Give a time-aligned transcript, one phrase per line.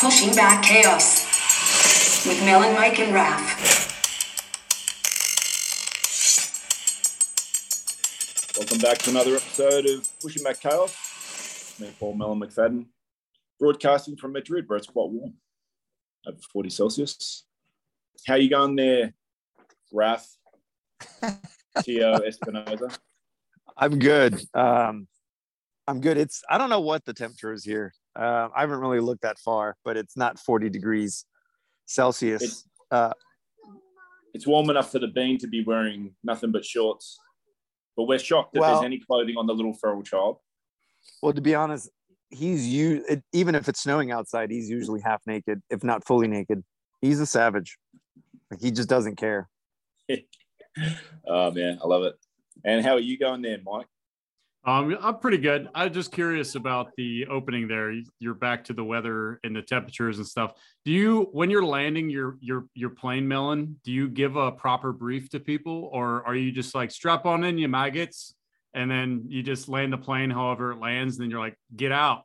[0.00, 1.26] Pushing Back Chaos
[2.26, 3.38] with Mel and Mike, and Raf.
[8.56, 11.78] Welcome back to another episode of Pushing Back Chaos.
[11.78, 12.86] Me, and Paul Melon McFadden,
[13.58, 15.34] broadcasting from Madrid, where it's quite warm,
[16.26, 17.44] over 40 Celsius.
[18.26, 19.12] How you going there,
[19.92, 20.26] Raf?
[21.82, 22.98] Tio Espinoza?
[23.76, 24.40] I'm good.
[24.54, 25.08] Um,
[25.86, 26.16] I'm good.
[26.16, 27.92] It's I don't know what the temperature is here.
[28.16, 31.24] Uh, I haven't really looked that far, but it's not 40 degrees
[31.86, 32.42] Celsius.
[32.42, 33.12] It's- Uh,
[34.34, 37.18] It's warm enough for the bean to be wearing nothing but shorts.
[37.96, 40.38] But we're shocked that Well- there's any clothing on the little feral child.
[41.22, 41.88] well, to be honest,
[42.30, 43.04] he's you.
[43.08, 46.62] It, even if it's snowing outside, he's usually half naked, if not fully naked.
[47.00, 47.76] He's a savage.
[48.50, 49.48] Like he just doesn't care.
[51.26, 52.14] Oh man, I love it.
[52.64, 53.86] And how are you going there, Mike?
[54.64, 55.68] Um, I'm pretty good.
[55.74, 57.94] I'm just curious about the opening there.
[58.18, 60.52] You're back to the weather and the temperatures and stuff.
[60.84, 64.92] Do you, when you're landing your your your plane, Melon, do you give a proper
[64.92, 68.34] brief to people, or are you just like strap on in, you maggots,
[68.74, 71.90] and then you just land the plane however it lands, and then you're like, get
[71.90, 72.24] out.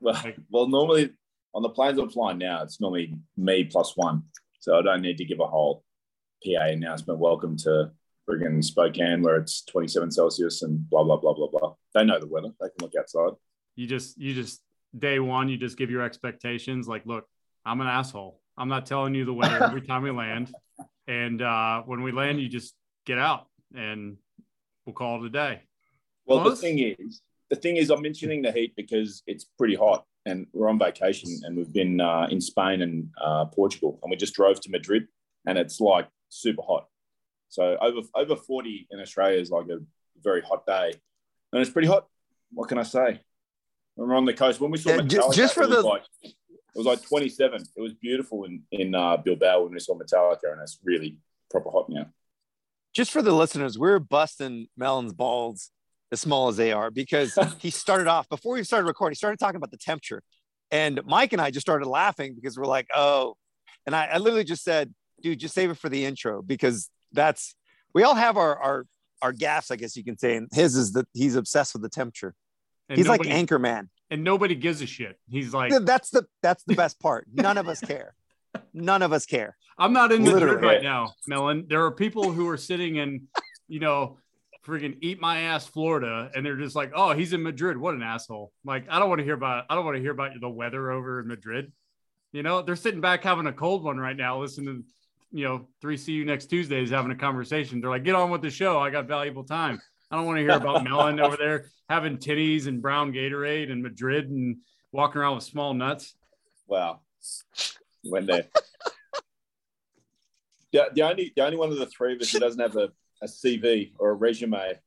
[0.00, 1.10] Well, well, normally
[1.54, 4.24] on the planes I'm flying now, it's normally me plus one.
[4.58, 5.84] So I don't need to give a whole
[6.44, 7.20] PA announcement.
[7.20, 7.92] Welcome to
[8.28, 11.74] friggin' Spokane, where it's 27 Celsius and blah, blah, blah, blah, blah.
[11.94, 12.48] They know the weather.
[12.60, 13.32] They can look outside.
[13.76, 14.62] You just you just
[14.96, 16.86] day one, you just give your expectations.
[16.86, 17.26] Like, look,
[17.64, 18.40] I'm an asshole.
[18.56, 20.52] I'm not telling you the weather every time we land,
[21.08, 24.16] and uh, when we land, you just get out, and
[24.86, 25.62] we'll call it a day.
[26.26, 30.04] Well, the thing is, the thing is, I'm mentioning the heat because it's pretty hot
[30.26, 34.16] and we're on vacation and we've been uh, in Spain and uh, Portugal and we
[34.16, 35.06] just drove to Madrid
[35.46, 36.86] and it's like super hot.
[37.54, 39.78] So over over 40 in Australia is like a
[40.24, 40.92] very hot day
[41.52, 42.08] and it's pretty hot.
[42.52, 43.20] What can I say?
[43.94, 45.82] When we're on the coast, when we saw Yeah, Metallica, just for it was the-
[45.84, 46.34] like, it
[46.74, 47.62] was like 27.
[47.76, 51.16] It was beautiful in in uh, Bilbao when we saw Metallica, and it's really
[51.48, 52.06] proper hot now.
[52.92, 55.70] Just for the listeners, we're busting Melon's balls
[56.10, 59.12] as small as they are because he started off before we started recording.
[59.12, 60.24] He started talking about the temperature,
[60.72, 63.36] and Mike and I just started laughing because we're like, "Oh,"
[63.86, 64.92] and I, I literally just said,
[65.22, 67.54] "Dude, just save it for the intro because that's
[67.94, 68.86] we all have our our
[69.22, 71.88] our gaffes, I guess you can say, and his is that he's obsessed with the
[71.88, 72.34] temperature.
[72.88, 73.88] And he's nobody, like Anchorman.
[74.10, 75.18] and nobody gives a shit.
[75.30, 77.26] He's like, That's the that's the best part.
[77.32, 78.14] None of us care.
[78.74, 79.56] None of us care.
[79.78, 80.66] I'm not in Madrid Literally.
[80.66, 81.64] right now, Melon.
[81.68, 83.22] There are people who are sitting in,
[83.66, 84.18] you know,
[84.66, 87.76] freaking eat my ass Florida, and they're just like, oh, he's in Madrid.
[87.78, 88.52] What an asshole.
[88.64, 90.90] Like, I don't want to hear about I don't want to hear about the weather
[90.92, 91.72] over in Madrid.
[92.32, 94.84] You know, they're sitting back having a cold one right now, listening
[95.34, 97.80] you know, three see you next Tuesdays having a conversation.
[97.80, 98.78] They're like, get on with the show.
[98.78, 99.80] I got valuable time.
[100.08, 103.82] I don't want to hear about Melon over there having titties and brown Gatorade and
[103.82, 104.58] Madrid and
[104.92, 106.14] walking around with small nuts.
[106.68, 107.00] Wow.
[108.04, 108.44] Went there.
[110.72, 112.90] the, the only the only one of the three of us who doesn't have a,
[113.20, 114.78] a CV or a resume,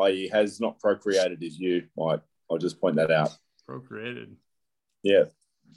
[0.00, 2.20] i.e., has not procreated, is you, Mike.
[2.50, 3.30] I'll just point that out.
[3.66, 4.36] Procreated.
[5.02, 5.24] Yeah,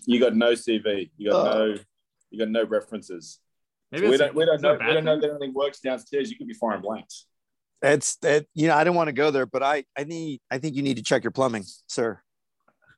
[0.06, 1.12] you got no CV.
[1.16, 1.66] You got Oh.
[1.68, 1.76] no.
[2.30, 3.40] You got no references.
[3.92, 4.34] Maybe we don't.
[4.36, 4.76] We don't know.
[4.76, 5.22] a We don't know thing?
[5.22, 6.30] that anything works downstairs.
[6.32, 7.26] You could be firing blanks.
[7.82, 10.60] It's that you know I didn't want to go there, but I I need I
[10.60, 12.22] think you need to check your plumbing, sir.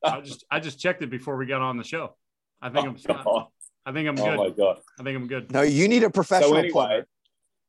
[0.04, 2.16] I just I just checked it before we got on the show.
[2.62, 3.48] I think I'm Oh,
[3.86, 4.38] I think I'm oh good.
[4.38, 4.80] my god.
[5.00, 5.52] I think I'm good.
[5.52, 7.08] No, you need a professional so anyway, plumber.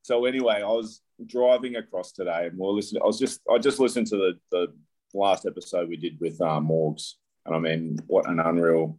[0.03, 3.03] so anyway, I was driving across today, and we're listening.
[3.03, 4.67] I was just, I just listened to the the
[5.15, 7.13] last episode we did with uh, Morgs,
[7.47, 8.99] and I mean, what an unreal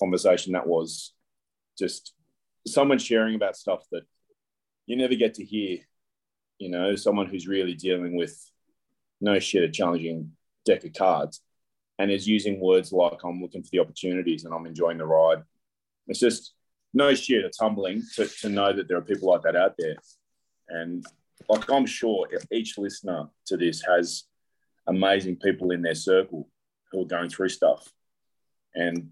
[0.00, 1.12] conversation that was.
[1.78, 2.12] Just
[2.66, 4.02] someone sharing about stuff that
[4.86, 5.78] you never get to hear.
[6.58, 8.38] You know, someone who's really dealing with
[9.20, 10.32] no shit a challenging
[10.64, 11.42] deck of cards,
[11.98, 15.42] and is using words like "I'm looking for the opportunities" and "I'm enjoying the ride."
[16.08, 16.54] It's just
[16.94, 17.44] no shit.
[17.44, 19.96] It's humbling to, to know that there are people like that out there.
[20.68, 21.04] And
[21.48, 24.24] like I'm sure each listener to this has
[24.86, 26.48] amazing people in their circle
[26.90, 27.92] who are going through stuff.
[28.74, 29.10] And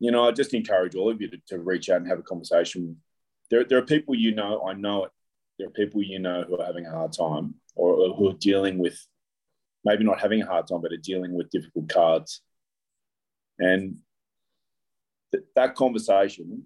[0.00, 2.22] you know, I just encourage all of you to, to reach out and have a
[2.22, 2.96] conversation.
[3.50, 5.10] There, there are people you know, I know it.
[5.58, 8.34] There are people you know who are having a hard time or, or who are
[8.34, 8.98] dealing with
[9.84, 12.42] maybe not having a hard time, but are dealing with difficult cards.
[13.58, 13.96] And
[15.32, 16.64] th- that conversation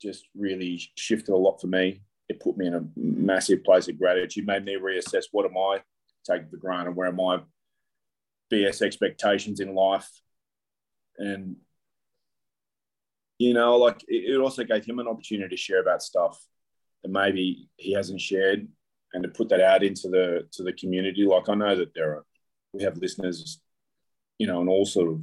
[0.00, 2.02] just really shifted a lot for me.
[2.28, 5.82] It put me in a massive place of gratitude, made me reassess what am I
[6.24, 7.40] taking for granted, where are my
[8.52, 10.08] BS expectations in life.
[11.18, 11.56] And,
[13.42, 16.36] you know, like it, it also gave him an opportunity to share about stuff
[17.02, 18.68] that maybe he hasn't shared
[19.12, 21.24] and to put that out into the to the community.
[21.24, 22.24] Like I know that there are
[22.72, 23.60] we have listeners,
[24.38, 25.18] you know, in all sort of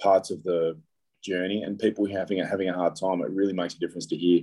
[0.00, 0.78] parts of the
[1.22, 4.16] journey and people having a, having a hard time, it really makes a difference to
[4.16, 4.42] hear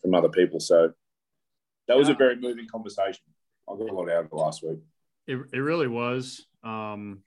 [0.00, 0.60] from other people.
[0.60, 0.92] So
[1.88, 2.14] that was Yeah.
[2.14, 3.24] a very moving conversation.
[3.68, 4.80] I got a lot out of it last week.
[5.26, 6.46] It, it really was.
[6.64, 7.22] Um,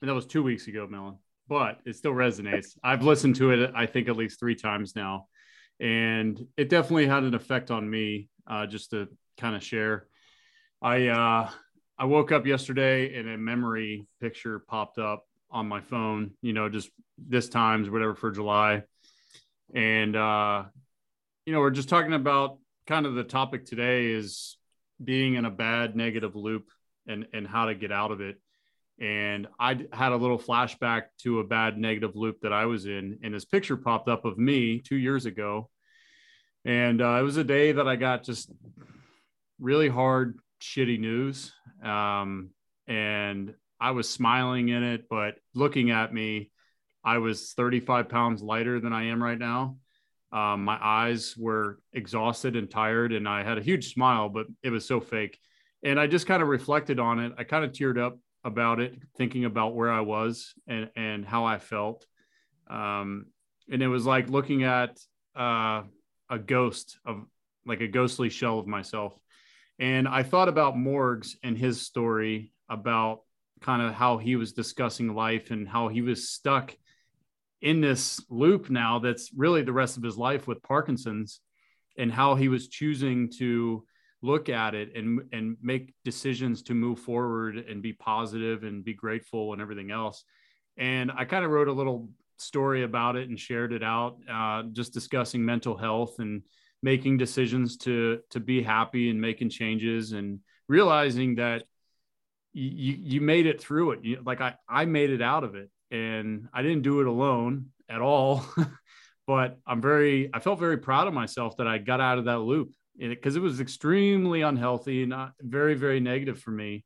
[0.00, 1.16] and that was two weeks ago, Melon,
[1.52, 2.78] but it still resonates.
[2.82, 5.26] I've listened to it, I think, at least three times now.
[5.80, 9.06] And it definitely had an effect on me, uh, just to
[9.36, 10.06] kind of share.
[10.80, 11.50] I, uh,
[11.98, 16.70] I woke up yesterday and a memory picture popped up on my phone, you know,
[16.70, 16.88] just
[17.18, 18.84] this times, whatever for July.
[19.74, 20.64] And, uh,
[21.44, 24.56] you know, we're just talking about kind of the topic today is
[25.04, 26.70] being in a bad negative loop
[27.06, 28.40] and and how to get out of it
[29.02, 33.18] and I had a little flashback to a bad negative loop that i was in
[33.22, 35.68] and this picture popped up of me two years ago.
[36.64, 38.50] And uh, it was a day that i got just
[39.60, 41.52] really hard shitty news.
[41.84, 42.50] Um,
[42.86, 46.50] and i was smiling in it but looking at me
[47.04, 49.76] i was 35 pounds lighter than i am right now.
[50.32, 54.70] Um, my eyes were exhausted and tired and i had a huge smile but it
[54.70, 55.38] was so fake.
[55.84, 57.32] And I just kind of reflected on it.
[57.36, 61.44] I kind of teared up about it, thinking about where I was and and how
[61.44, 62.06] I felt.
[62.68, 63.26] Um,
[63.70, 64.98] and it was like looking at
[65.36, 65.82] uh,
[66.30, 67.24] a ghost of
[67.66, 69.14] like a ghostly shell of myself.
[69.78, 73.20] And I thought about Morgs and his story about
[73.60, 76.76] kind of how he was discussing life and how he was stuck
[77.60, 81.40] in this loop now that's really the rest of his life with Parkinson's
[81.96, 83.84] and how he was choosing to
[84.22, 88.94] look at it and and make decisions to move forward and be positive and be
[88.94, 90.24] grateful and everything else.
[90.76, 92.08] And i kind of wrote a little
[92.38, 96.42] story about it and shared it out uh, just discussing mental health and
[96.82, 101.64] making decisions to to be happy and making changes and realizing that
[102.52, 104.00] you you made it through it.
[104.02, 107.66] You, like i i made it out of it and i didn't do it alone
[107.88, 108.44] at all.
[109.24, 112.40] But i'm very i felt very proud of myself that i got out of that
[112.40, 112.72] loop
[113.10, 116.84] because it, was extremely unhealthy, not very, very negative for me.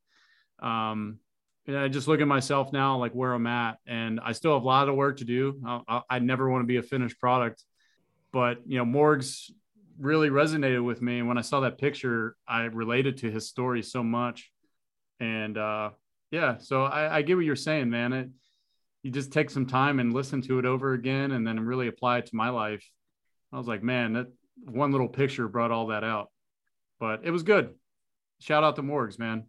[0.61, 1.19] Um,
[1.67, 4.63] and I just look at myself now, like where I'm at, and I still have
[4.63, 5.61] a lot of work to do.
[5.67, 7.65] I, I, I never want to be a finished product,
[8.33, 9.51] but you know, Morgs
[9.99, 11.19] really resonated with me.
[11.19, 14.51] And when I saw that picture, I related to his story so much.
[15.21, 15.91] And uh,
[16.31, 18.13] yeah, so I, I get what you're saying, man.
[18.13, 18.29] It
[19.07, 22.19] you just take some time and listen to it over again, and then really apply
[22.19, 22.85] it to my life.
[23.53, 24.27] I was like, man, that
[24.65, 26.31] one little picture brought all that out.
[26.99, 27.75] But it was good.
[28.41, 29.45] Shout out to Morgs, man.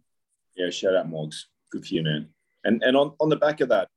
[0.56, 1.44] Yeah, shout out Morgs.
[1.70, 2.28] Good for you, man.
[2.64, 3.88] And and on, on the back of that,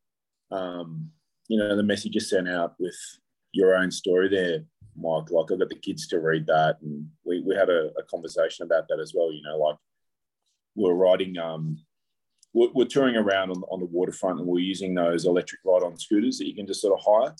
[0.51, 1.09] um,
[1.47, 2.95] you know, the message you sent out with
[3.51, 4.63] your own story there,
[4.95, 5.31] Mike.
[5.31, 8.65] Like I got the kids to read that, and we, we had a, a conversation
[8.65, 9.31] about that as well.
[9.31, 9.77] You know, like
[10.75, 11.77] we're riding, um,
[12.53, 16.37] we're, we're touring around on, on the waterfront, and we're using those electric ride-on scooters
[16.37, 17.35] that you can just sort of hire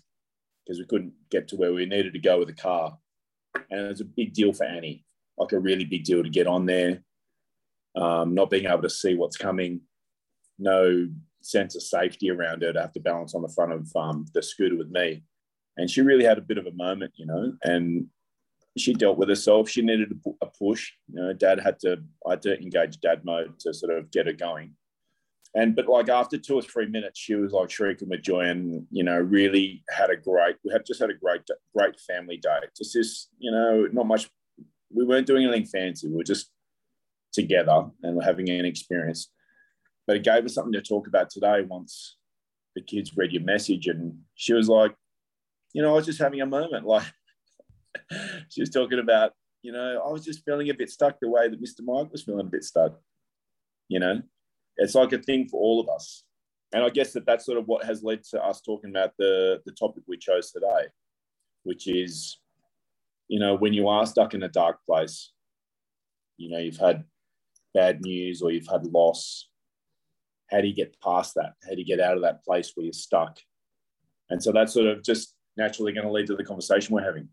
[0.66, 2.98] because we couldn't get to where we needed to go with a car,
[3.56, 5.06] and it was a big deal for Annie,
[5.38, 7.04] like a really big deal to get on there.
[7.96, 9.82] Um, not being able to see what's coming,
[10.58, 11.10] no
[11.42, 14.42] sense of safety around her to have to balance on the front of um, the
[14.42, 15.24] scooter with me.
[15.78, 18.08] And she really had a bit of a moment, you know, and
[18.78, 19.70] she dealt with herself.
[19.70, 20.92] She needed a a push.
[21.08, 24.28] You know, dad had to, I had to engage dad mode to sort of get
[24.28, 24.76] her going.
[25.54, 28.88] And, but like after two or three minutes, she was like shrieking with joy and,
[28.90, 31.42] you know, really had a great, we had just had a great,
[31.76, 32.60] great family day.
[32.78, 34.30] Just this, you know, not much,
[34.94, 36.08] we weren't doing anything fancy.
[36.08, 36.52] We were just
[37.34, 39.30] together and we're having an experience.
[40.08, 42.18] But it gave us something to talk about today once
[42.76, 43.88] the kids read your message.
[43.88, 44.96] And she was like,
[45.74, 46.86] you know, I was just having a moment.
[46.86, 47.06] Like
[48.50, 51.50] she was talking about, you know, I was just feeling a bit stuck the way
[51.50, 51.82] that Mr.
[51.84, 53.00] Mike was feeling a bit stuck.
[53.90, 54.22] You know,
[54.82, 56.24] it's like a thing for all of us.
[56.74, 59.62] And I guess that that's sort of what has led to us talking about the,
[59.66, 60.88] the topic we chose today,
[61.64, 62.40] which is,
[63.28, 65.32] you know, when you are stuck in a dark place,
[66.38, 67.04] you know, you've had
[67.74, 69.50] bad news or you've had loss,
[70.50, 71.54] how do you get past that?
[71.64, 73.38] How do you get out of that place where you're stuck?
[74.30, 77.30] And so that's sort of just naturally going to lead to the conversation we're having.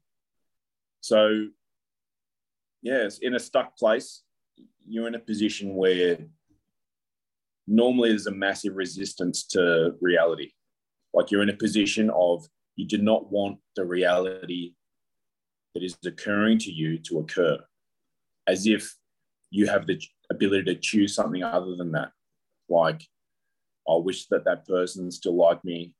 [1.00, 1.46] So,
[2.82, 4.22] yes, in a stuck place,
[4.86, 6.18] you're in a position where
[7.68, 10.50] normally there's a massive resistance to reality.
[11.14, 12.46] Like you're in a position of
[12.76, 14.74] you do not want the reality
[15.74, 17.58] that is occurring to you to occur,
[18.46, 18.94] as if
[19.50, 22.10] you have the ability to choose something other than that.
[22.68, 23.02] Like,
[23.88, 25.94] I wish that that person still liked me.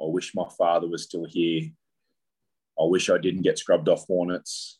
[0.00, 1.70] I wish my father was still here.
[2.78, 4.78] I wish I didn't get scrubbed off hornets.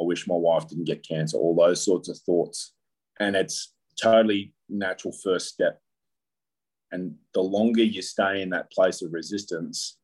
[0.00, 1.38] I wish my wife didn't get cancer.
[1.38, 2.74] All those sorts of thoughts.
[3.18, 5.80] And it's totally natural first step.
[6.92, 9.98] And the longer you stay in that place of resistance,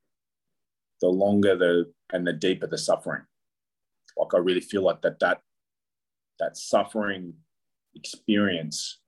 [1.01, 3.23] the longer the and the deeper the suffering.
[4.17, 5.41] Like I really feel like that that
[6.39, 7.35] that suffering
[7.95, 9.01] experience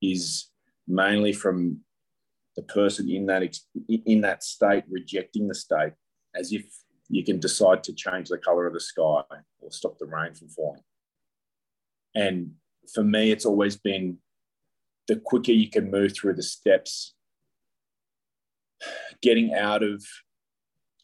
[0.00, 0.50] is
[0.86, 1.80] mainly from
[2.56, 3.42] the person in that
[3.88, 5.92] in that state rejecting the state
[6.34, 6.64] as if
[7.08, 9.22] you can decide to change the color of the sky
[9.60, 10.82] or stop the rain from falling
[12.14, 12.50] and
[12.92, 14.18] for me it's always been
[15.08, 17.14] the quicker you can move through the steps
[19.20, 20.02] getting out of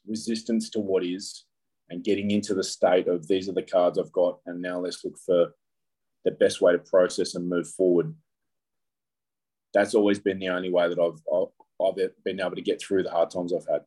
[0.06, 1.44] resistance to what is
[1.90, 5.04] and getting into the state of these are the cards I've got, and now let's
[5.04, 5.54] look for
[6.24, 8.14] the best way to process and move forward.
[9.72, 11.48] That's always been the only way that I've
[11.80, 13.82] I've been able to get through the hard times I've had,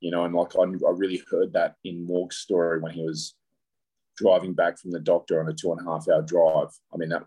[0.00, 0.24] you know.
[0.24, 3.34] And like I, I really heard that in Morg's story when he was
[4.16, 6.68] driving back from the doctor on a two and a half hour drive.
[6.92, 7.24] I mean that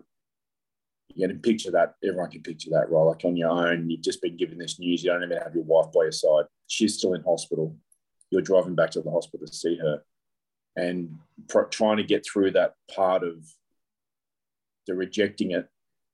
[1.16, 1.96] you can picture that.
[2.04, 3.02] Everyone can picture that, right?
[3.02, 5.04] Like on your own, you've just been given this news.
[5.04, 6.46] You don't even have your wife by your side.
[6.68, 7.76] She's still in hospital
[8.30, 10.02] you're driving back to the hospital to see her
[10.76, 13.46] and pr- trying to get through that part of
[14.86, 15.68] the rejecting it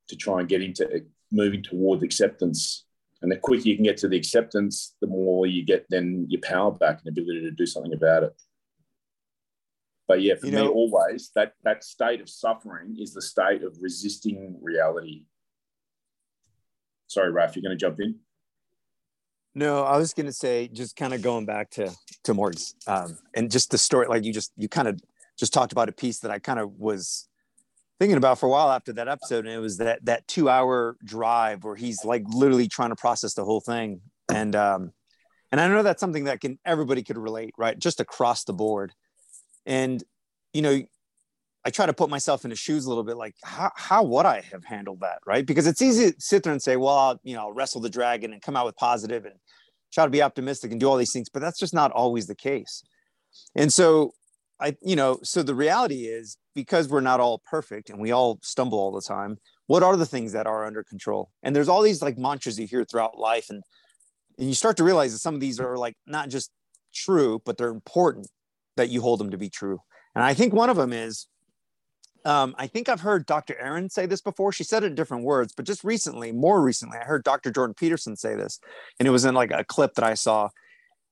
[0.08, 2.84] to try and get into moving towards acceptance
[3.22, 6.40] and the quicker you can get to the acceptance the more you get then your
[6.42, 8.32] power back and ability to do something about it
[10.06, 13.62] but yeah for you me know, always that that state of suffering is the state
[13.62, 15.24] of resisting reality.
[17.06, 18.16] Sorry raf you're going to jump in?
[19.54, 21.94] No, I was going to say, just kind of going back to
[22.24, 25.00] to Morg's um, and just the story, like you just you kind of
[25.38, 27.28] just talked about a piece that I kind of was
[28.00, 30.96] thinking about for a while after that episode, and it was that that two hour
[31.04, 34.00] drive where he's like literally trying to process the whole thing,
[34.32, 34.92] and um,
[35.52, 37.78] and I know that's something that can everybody could relate, right?
[37.78, 38.92] Just across the board,
[39.66, 40.02] and
[40.52, 40.80] you know,
[41.64, 44.26] I try to put myself in his shoes a little bit, like how, how would
[44.26, 45.44] I have handled that, right?
[45.44, 47.90] Because it's easy to sit there and say, well, I'll, you know, I'll wrestle the
[47.90, 49.34] dragon and come out with positive and
[49.92, 52.34] try to be optimistic and do all these things, but that's just not always the
[52.34, 52.82] case.
[53.54, 54.12] And so
[54.60, 58.38] I, you know, so the reality is because we're not all perfect and we all
[58.42, 61.30] stumble all the time, what are the things that are under control?
[61.42, 63.62] And there's all these like mantras you hear throughout life and
[64.36, 66.50] and you start to realize that some of these are like not just
[66.92, 68.28] true, but they're important
[68.76, 69.80] that you hold them to be true.
[70.14, 71.26] And I think one of them is
[72.24, 73.54] um, I think I've heard Dr.
[73.60, 74.50] Aaron say this before.
[74.50, 77.50] She said it in different words, but just recently, more recently, I heard Dr.
[77.50, 78.60] Jordan Peterson say this,
[78.98, 80.48] and it was in like a clip that I saw.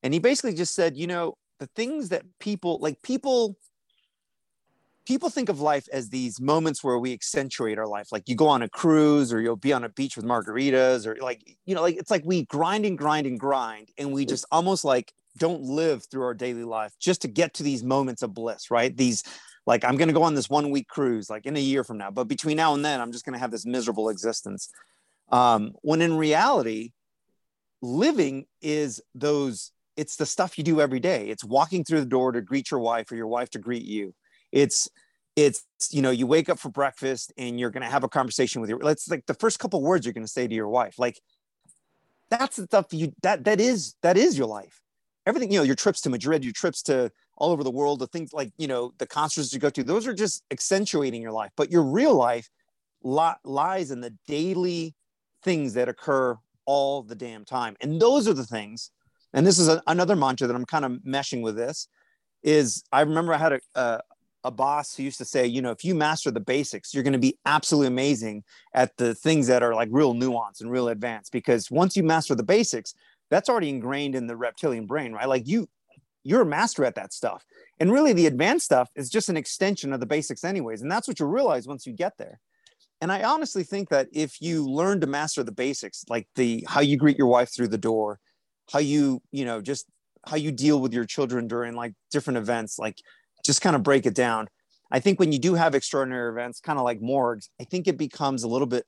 [0.02, 3.56] And he basically just said, you know, the things that people like people
[5.06, 8.48] people think of life as these moments where we accentuate our life like you go
[8.48, 11.80] on a cruise or you'll be on a beach with margaritas or like you know
[11.80, 15.62] like it's like we grind and grind and grind and we just almost like don't
[15.62, 18.96] live through our daily life just to get to these moments of bliss right?
[18.96, 19.22] These
[19.64, 21.96] like i'm going to go on this one week cruise like in a year from
[21.96, 24.68] now but between now and then i'm just going to have this miserable existence.
[25.30, 26.90] Um, when in reality
[27.80, 31.28] living is those it's the stuff you do every day.
[31.28, 34.14] It's walking through the door to greet your wife or your wife to greet you.
[34.50, 34.88] It's
[35.36, 38.60] it's you know you wake up for breakfast and you're going to have a conversation
[38.60, 40.98] with your let's like the first couple words you're going to say to your wife
[40.98, 41.18] like
[42.28, 44.81] that's the stuff you that that is that is your life
[45.26, 48.06] everything you know your trips to madrid your trips to all over the world, the
[48.06, 51.50] things like, you know, the concerts you go to, those are just accentuating your life.
[51.56, 52.48] But your real life
[53.02, 54.94] li- lies in the daily
[55.42, 56.36] things that occur
[56.66, 57.76] all the damn time.
[57.80, 58.90] And those are the things,
[59.32, 61.88] and this is a, another mantra that I'm kind of meshing with this,
[62.42, 64.00] is I remember I had a, a,
[64.44, 67.12] a boss who used to say, you know, if you master the basics, you're going
[67.12, 71.32] to be absolutely amazing at the things that are like real nuance and real advanced.
[71.32, 72.94] Because once you master the basics,
[73.32, 75.28] that's already ingrained in the reptilian brain, right?
[75.28, 75.68] Like you,
[76.22, 77.44] you're a master at that stuff.
[77.80, 80.82] And really, the advanced stuff is just an extension of the basics, anyways.
[80.82, 82.38] And that's what you realize once you get there.
[83.00, 86.80] And I honestly think that if you learn to master the basics, like the how
[86.80, 88.20] you greet your wife through the door,
[88.72, 89.86] how you, you know, just
[90.24, 92.98] how you deal with your children during like different events, like
[93.44, 94.46] just kind of break it down.
[94.92, 97.98] I think when you do have extraordinary events, kind of like Morgs, I think it
[97.98, 98.84] becomes a little bit,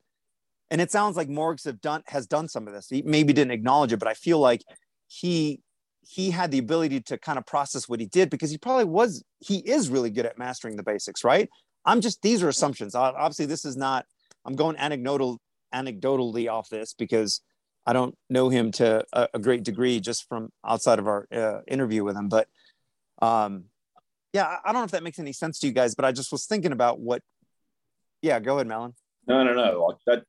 [0.71, 2.89] and it sounds like Morgs have done has done some of this.
[2.89, 4.63] He maybe didn't acknowledge it, but I feel like
[5.07, 5.61] he
[6.07, 9.25] he had the ability to kind of process what he did because he probably was
[9.41, 11.49] he is really good at mastering the basics right?
[11.85, 12.95] I'm just these are assumptions.
[12.95, 14.07] Obviously this is not
[14.45, 15.41] i'm going anecdotal
[15.75, 17.41] anecdotally off this because
[17.87, 21.61] i don't know him to a, a great degree just from outside of our uh,
[21.67, 22.49] interview with him but
[23.23, 23.65] um
[24.33, 26.31] yeah I, don't know if that makes any sense to you guys but i just
[26.31, 27.23] was thinking about what
[28.23, 28.95] yeah go ahead melon.
[29.27, 29.97] No no no.
[30.07, 30.25] That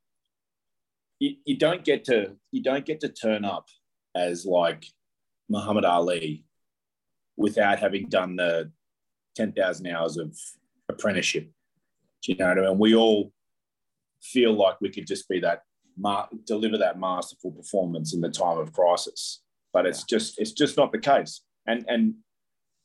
[1.20, 3.68] you, you don't get to you don't get to turn up
[4.16, 4.86] as like
[5.50, 6.46] Muhammad Ali
[7.38, 8.72] without having done the
[9.36, 10.38] 10,000 hours of
[10.88, 11.52] apprenticeship.
[12.24, 12.80] Do you know what I mean?
[12.80, 13.34] We all
[14.22, 15.64] feel like we could just be that,
[16.46, 19.42] deliver that masterful performance in the time of crisis.
[19.74, 21.42] But it's just, it's just not the case.
[21.68, 22.16] and and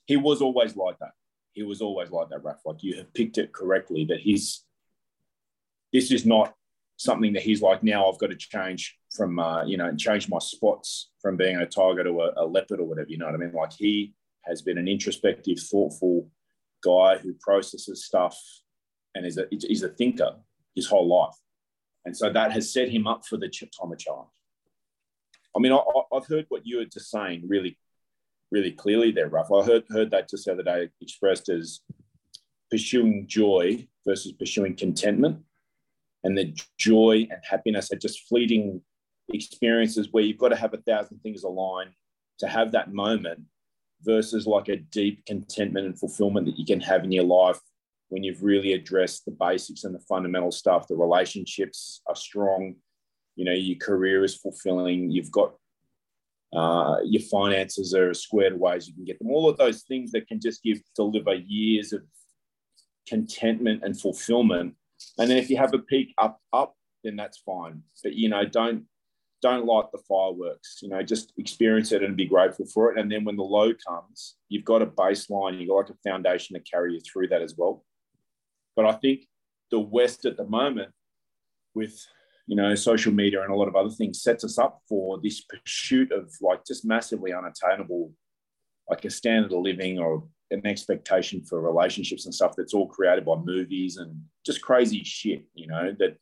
[0.06, 1.12] he was always like that.
[1.52, 2.56] He was always like that, Raf.
[2.64, 4.04] Like you have picked it correctly.
[4.04, 4.64] That he's
[5.92, 6.52] this is not
[7.00, 8.07] something that he's like now.
[8.07, 12.04] I've got to change from uh, you know change my spots from being a tiger
[12.04, 13.09] to a, a leopard or whatever.
[13.09, 13.52] You know what I mean?
[13.52, 14.12] Like he
[14.45, 16.30] has been an introspective, thoughtful
[16.85, 18.38] guy who processes stuff
[19.14, 20.37] and is a is a thinker
[20.75, 21.35] his whole life,
[22.04, 24.28] and so that has set him up for the time of challenge.
[25.57, 25.80] I mean, I,
[26.12, 27.76] have heard what you were just saying really,
[28.52, 29.50] really clearly there, Raf.
[29.50, 31.80] I heard heard that just the other day expressed as
[32.71, 35.40] pursuing joy versus pursuing contentment,
[36.24, 38.82] and the joy and happiness are just fleeting
[39.32, 41.88] experiences where you've got to have a thousand things align
[42.38, 43.40] to have that moment
[44.02, 47.58] versus like a deep contentment and fulfillment that you can have in your life
[48.08, 50.88] when you've really addressed the basics and the fundamental stuff.
[50.88, 52.74] The relationships are strong,
[53.36, 55.54] you know, your career is fulfilling, you've got
[56.52, 59.30] uh, your finances are squared away as you can get them.
[59.30, 62.02] All of those things that can just give deliver years of
[63.08, 64.74] contentment and fulfillment.
[65.19, 67.83] And then if you have a peak up, up, then that's fine.
[68.02, 68.85] But you know, don't
[69.42, 70.80] don't light the fireworks.
[70.83, 72.99] You know, just experience it and be grateful for it.
[72.99, 76.54] And then when the low comes, you've got a baseline, you've got like a foundation
[76.54, 77.85] to carry you through that as well.
[78.76, 79.26] But I think
[79.71, 80.90] the West at the moment,
[81.75, 81.95] with
[82.47, 85.42] you know social media and a lot of other things, sets us up for this
[85.42, 88.12] pursuit of like just massively unattainable,
[88.88, 93.25] like a standard of living or an expectation for relationships and stuff that's all created
[93.25, 95.45] by movies and just crazy shit.
[95.54, 96.16] You know that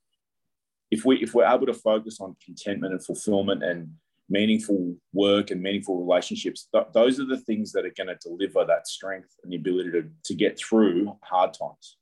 [0.91, 3.91] if we if we're able to focus on contentment and fulfillment and
[4.31, 8.65] meaningful work and meaningful relationships th- those are the things that are going to deliver
[8.65, 11.97] that strength and the ability to, to get through hard times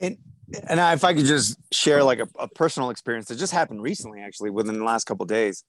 [0.00, 0.18] and
[0.68, 4.20] and if i could just share like a, a personal experience that just happened recently
[4.20, 5.62] actually within the last couple days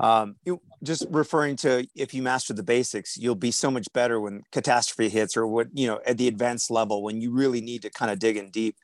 [0.00, 4.20] um, you, just referring to if you master the basics you'll be so much better
[4.20, 7.82] when catastrophe hits or what you know at the advanced level when you really need
[7.82, 8.76] to kind of dig in deep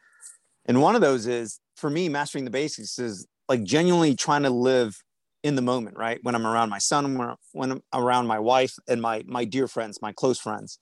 [0.66, 4.50] and one of those is for me, mastering the basics is like genuinely trying to
[4.50, 5.02] live
[5.42, 6.20] in the moment, right?
[6.22, 10.00] When I'm around my son, when I'm around my wife and my my dear friends,
[10.02, 10.78] my close friends.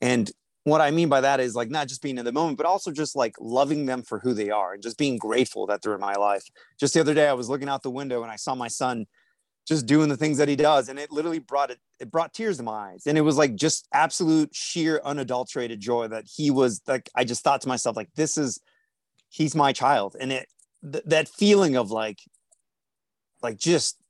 [0.00, 0.30] And
[0.64, 2.90] what I mean by that is like not just being in the moment, but also
[2.90, 6.00] just like loving them for who they are and just being grateful that they're in
[6.00, 6.44] my life.
[6.80, 9.06] Just the other day, I was looking out the window and I saw my son
[9.68, 12.56] just doing the things that he does, and it literally brought it it brought tears
[12.56, 16.80] to my eyes, and it was like just absolute sheer unadulterated joy that he was
[16.86, 17.10] like.
[17.14, 18.60] I just thought to myself like, this is
[19.30, 20.48] he's my child and it
[20.90, 22.18] th- that feeling of like
[23.42, 24.00] like just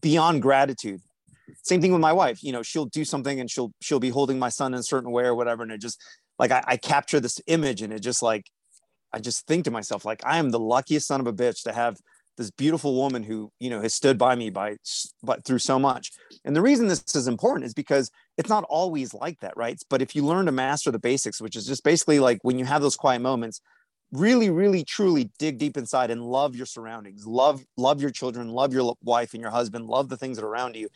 [0.00, 1.00] beyond gratitude
[1.62, 4.38] same thing with my wife you know she'll do something and she'll she'll be holding
[4.38, 6.00] my son in a certain way or whatever and it just
[6.38, 8.46] like I, I capture this image and it just like
[9.12, 11.72] i just think to myself like i am the luckiest son of a bitch to
[11.72, 11.96] have
[12.40, 14.74] this beautiful woman who you know has stood by me by
[15.22, 16.10] but through so much.
[16.44, 19.78] And the reason this is important is because it's not always like that right?
[19.90, 22.64] But if you learn to master the basics which is just basically like when you
[22.64, 23.60] have those quiet moments
[24.12, 28.72] really really truly dig deep inside and love your surroundings love love your children love
[28.72, 30.88] your wife and your husband love the things that are around you.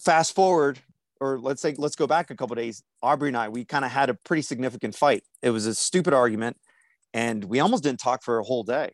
[0.00, 0.80] Fast forward
[1.20, 3.92] or let's say let's go back a couple days aubrey and i we kind of
[3.92, 5.22] had a pretty significant fight.
[5.40, 6.56] It was a stupid argument
[7.14, 8.90] and we almost didn't talk for a whole day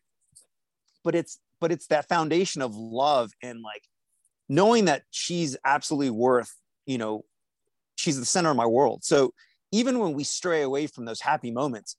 [1.04, 3.82] but it's but it's that foundation of love and like
[4.48, 6.54] knowing that she's absolutely worth
[6.86, 7.24] you know
[7.96, 9.32] she's the center of my world so
[9.70, 11.96] even when we stray away from those happy moments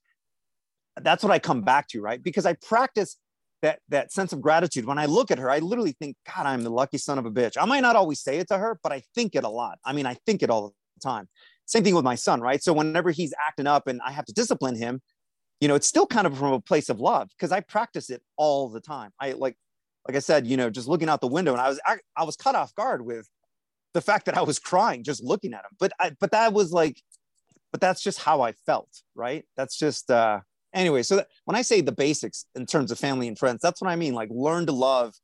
[1.02, 2.22] that's what I come back to, right?
[2.22, 3.16] Because I practice
[3.62, 4.84] that that sense of gratitude.
[4.84, 7.30] When I look at her, I literally think, God, I'm the lucky son of a
[7.30, 7.56] bitch.
[7.58, 9.78] I might not always say it to her, but I think it a lot.
[9.84, 11.28] I mean, I think it all the time.
[11.66, 12.62] Same thing with my son, right?
[12.62, 15.00] So whenever he's acting up and I have to discipline him,
[15.60, 18.22] you know, it's still kind of from a place of love because I practice it
[18.36, 19.12] all the time.
[19.20, 19.56] I like,
[20.06, 22.24] like I said, you know, just looking out the window and I was, I, I
[22.24, 23.28] was caught off guard with
[23.94, 25.76] the fact that I was crying just looking at him.
[25.78, 27.00] But I, but that was like,
[27.72, 29.44] but that's just how I felt, right?
[29.56, 30.40] That's just, uh,
[30.74, 33.80] anyway so that, when i say the basics in terms of family and friends that's
[33.80, 35.14] what i mean like learn to love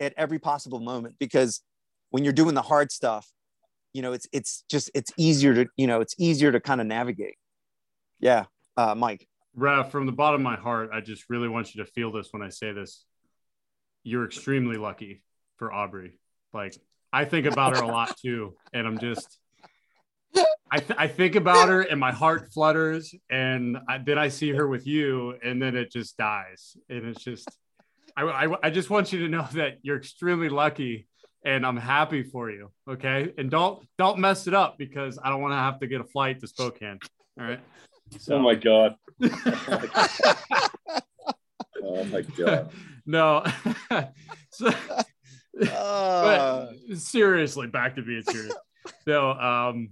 [0.00, 1.60] at every possible moment because
[2.10, 3.28] when you're doing the hard stuff
[3.92, 6.86] you know it's it's just it's easier to you know it's easier to kind of
[6.86, 7.36] navigate
[8.20, 8.44] yeah
[8.76, 11.90] uh mike Raf, from the bottom of my heart i just really want you to
[11.90, 13.04] feel this when i say this
[14.02, 15.22] you're extremely lucky
[15.56, 16.18] for aubrey
[16.52, 16.76] like
[17.12, 19.38] i think about her a lot too and i'm just
[20.74, 24.50] I, th- I think about her and my heart flutters and I, then I see
[24.50, 26.76] her with you and then it just dies.
[26.88, 27.48] And it's just,
[28.16, 31.06] I, I, I just want you to know that you're extremely lucky
[31.44, 32.72] and I'm happy for you.
[32.90, 33.32] Okay.
[33.38, 36.04] And don't, don't mess it up because I don't want to have to get a
[36.04, 36.98] flight to Spokane.
[37.38, 37.60] All right.
[38.18, 38.36] So.
[38.36, 38.94] Oh my God.
[41.82, 42.70] oh my God.
[43.06, 43.44] no.
[44.50, 44.72] so, uh.
[45.60, 48.54] but seriously, back to being serious
[49.06, 49.90] so um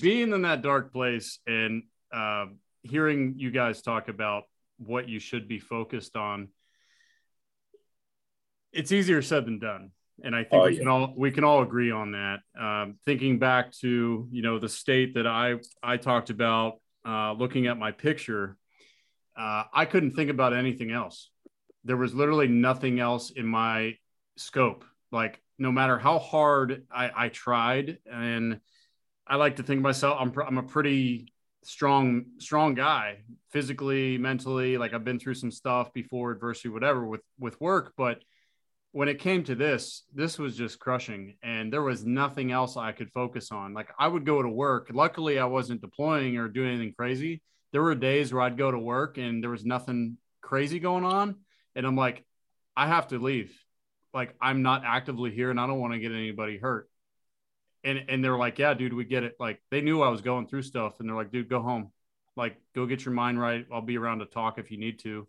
[0.00, 1.82] being in that dark place and
[2.12, 2.46] uh,
[2.82, 4.44] hearing you guys talk about
[4.78, 6.48] what you should be focused on
[8.72, 9.90] it's easier said than done
[10.22, 10.78] and i think Oh, we yeah.
[10.80, 14.68] can all we can all agree on that um, thinking back to you know the
[14.68, 16.74] state that i i talked about
[17.06, 18.56] uh, looking at my picture
[19.36, 21.30] uh, i couldn't think about anything else.
[21.84, 23.96] There was literally nothing else in my
[24.36, 24.84] scope.
[25.10, 28.60] Like no matter how hard i, I tried and
[29.26, 31.32] i like to think myself I'm, I'm a pretty
[31.62, 33.18] strong strong guy
[33.52, 38.22] physically mentally like i've been through some stuff before adversity whatever with with work but
[38.92, 42.92] when it came to this this was just crushing and there was nothing else i
[42.92, 43.72] could focus on.
[43.72, 44.90] Like i would go to work.
[44.92, 47.42] Luckily i wasn't deploying or doing anything crazy.
[47.72, 51.36] There were days where i'd go to work and there was nothing crazy going on
[51.76, 52.24] and i'm like
[52.76, 53.56] i have to leave.
[54.12, 56.88] Like i'm not actively here and i don't want to get anybody hurt.
[57.84, 59.36] And and they're like yeah dude we get it.
[59.38, 61.92] Like they knew i was going through stuff and they're like dude go home.
[62.36, 63.66] Like go get your mind right.
[63.72, 65.28] I'll be around to talk if you need to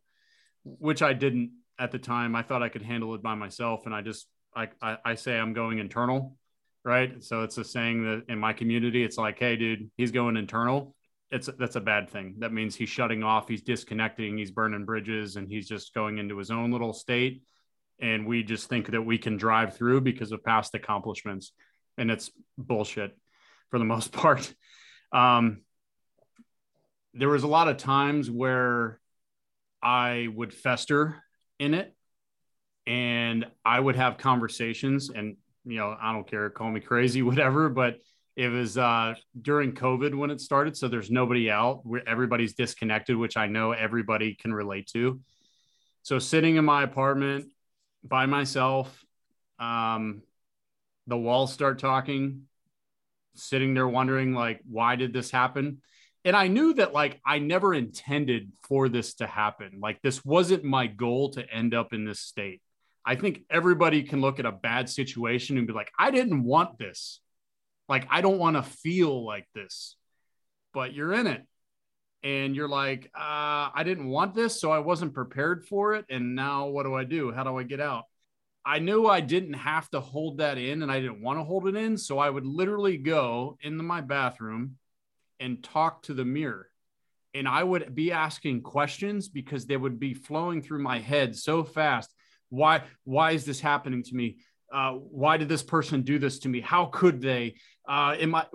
[0.63, 3.95] which i didn't at the time i thought i could handle it by myself and
[3.95, 6.38] i just i i, I say i'm going internal
[6.84, 7.23] right?
[7.23, 10.95] So it's a saying that in my community it's like hey dude he's going internal.
[11.29, 12.36] It's that's a bad thing.
[12.39, 16.38] That means he's shutting off he's disconnecting he's burning bridges and he's just going into
[16.38, 17.43] his own little state.
[17.99, 21.51] And we just think that we can drive through because of past accomplishments
[21.97, 23.15] and it's bullshit
[23.69, 24.53] for the most part.
[25.12, 25.62] Um,
[27.13, 28.99] there was a lot of times where
[29.84, 31.21] i would fester
[31.62, 31.95] in it.
[32.88, 37.69] And i would have conversations and you know i don't care call me crazy whatever
[37.69, 38.00] but
[38.36, 40.76] it was uh, during covid when it started.
[40.78, 41.86] So there's nobody out.
[41.86, 45.19] Where everybody's disconnected which i know everybody can relate to.
[46.02, 47.45] So sitting in my apartment
[48.04, 49.06] by myself
[49.60, 50.24] um,
[51.06, 52.43] the walls start talking
[53.36, 55.82] sitting there wondering like why did this happen
[56.23, 59.79] and i knew that like i never intended for this to happen.
[59.81, 62.62] Like this wasn't my goal to end up in this state.
[63.05, 66.77] I think everybody can look at a bad situation and be like i didn't want
[66.77, 67.19] this.
[67.89, 69.97] Like i don't want to feel like this.
[70.73, 71.45] But you're in it.
[72.23, 76.05] And you're like uh, i didn't want this so i wasn't prepared for it.
[76.10, 77.31] And now what do i do?
[77.31, 78.05] How do i get out?
[78.63, 81.67] I knew I didn't have to hold that in and I didn't want to hold
[81.67, 81.97] it in.
[81.97, 84.77] So I would literally go into my bathroom
[85.41, 86.69] and talk to the mirror.
[87.34, 91.63] And I would be asking questions because they would be flowing through my head so
[91.63, 92.13] fast.
[92.49, 94.38] Why, why is this happening to me?
[94.71, 96.62] Uh, why did this person do this to me?
[96.62, 97.56] How could they?
[97.88, 98.45] Uh, am I,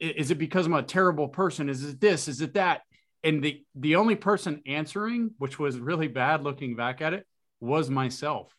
[0.00, 1.68] is it because I'm a terrible person?
[1.68, 2.28] Is it this?
[2.28, 2.82] Is it that?
[3.24, 7.26] And the, the only person answering, which was really bad looking back at it,
[7.60, 8.54] was myself.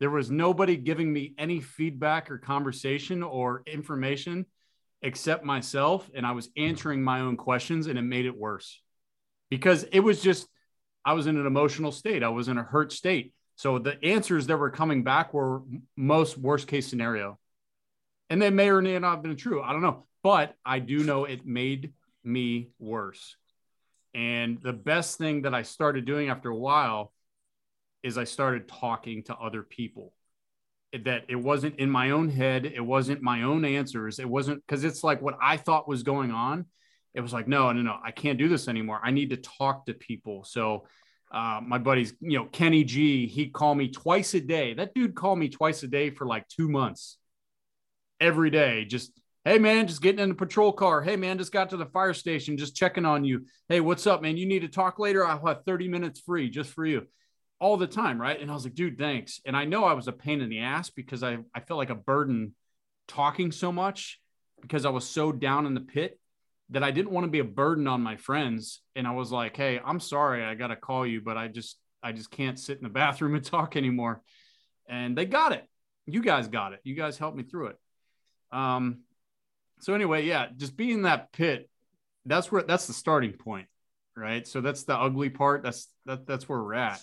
[0.00, 4.46] There was nobody giving me any feedback or conversation or information
[5.02, 6.08] except myself.
[6.14, 6.64] And I was hmm.
[6.64, 8.80] answering my own questions and it made it worse
[9.50, 10.46] because it was just,
[11.04, 12.22] I was in an emotional state.
[12.22, 13.32] I was in a hurt state.
[13.56, 15.62] So the answers that were coming back were
[15.96, 17.38] most worst case scenario.
[18.28, 19.62] And they may or may not have been true.
[19.62, 20.04] I don't know.
[20.22, 21.92] But I do know it made
[22.24, 23.36] me worse.
[24.14, 27.12] And the best thing that I started doing after a while
[28.02, 30.12] is I started talking to other people.
[31.04, 34.18] That it wasn't in my own head, it wasn't my own answers.
[34.18, 36.66] It wasn't because it's like what I thought was going on.
[37.14, 39.00] It was like, no, no, no, I can't do this anymore.
[39.02, 40.44] I need to talk to people.
[40.44, 40.86] So,
[41.32, 44.74] uh, my buddies, you know, Kenny G, he called me twice a day.
[44.74, 47.18] That dude called me twice a day for like two months.
[48.20, 49.12] Every day, just
[49.44, 51.02] hey man, just getting in the patrol car.
[51.02, 53.44] Hey man, just got to the fire station, just checking on you.
[53.68, 54.36] Hey, what's up, man?
[54.36, 55.26] You need to talk later?
[55.26, 57.06] I'll have 30 minutes free just for you
[57.58, 58.40] all the time, right?
[58.40, 59.40] And I was like, dude, thanks.
[59.46, 61.90] And I know I was a pain in the ass because I, I felt like
[61.90, 62.54] a burden
[63.08, 64.20] talking so much
[64.60, 66.18] because I was so down in the pit
[66.70, 68.82] that I didn't want to be a burden on my friends.
[68.94, 71.78] And I was like, hey, I'm sorry, I got to call you, but I just
[72.02, 74.22] I just can't sit in the bathroom and talk anymore.
[74.88, 75.64] And they got it.
[76.06, 76.80] You guys got it.
[76.84, 77.76] You guys helped me through it.
[78.52, 79.00] Um,
[79.80, 81.68] so anyway, yeah, just being in that pit,
[82.26, 83.66] that's where that's the starting point,
[84.16, 84.46] right?
[84.46, 85.62] So that's the ugly part.
[85.62, 87.02] That's that that's where we're at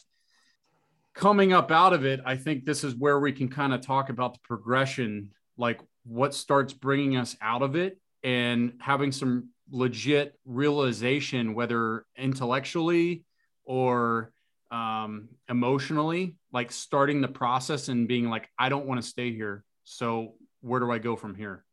[1.13, 4.09] coming up out of it, I think this is where we can kind of talk
[4.09, 10.37] about the progression, like what starts bringing us out of it and having some legit
[10.45, 13.23] realization, whether intellectually
[13.65, 14.31] or
[14.71, 19.63] um, emotionally, like starting the process and being like, I don't want to stay here.
[19.83, 21.63] So where do I go from here?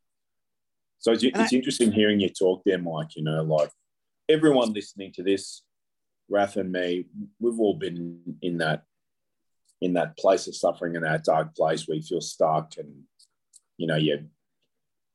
[0.99, 3.17] So it's, it's interesting hearing you talk there, Mike.
[3.17, 3.71] You know, like
[4.29, 5.63] everyone listening to this,
[6.29, 7.07] Raf and me,
[7.41, 8.85] we've all been in that
[9.81, 13.03] in that place of suffering in that dark place where you feel stuck and
[13.79, 14.29] you know you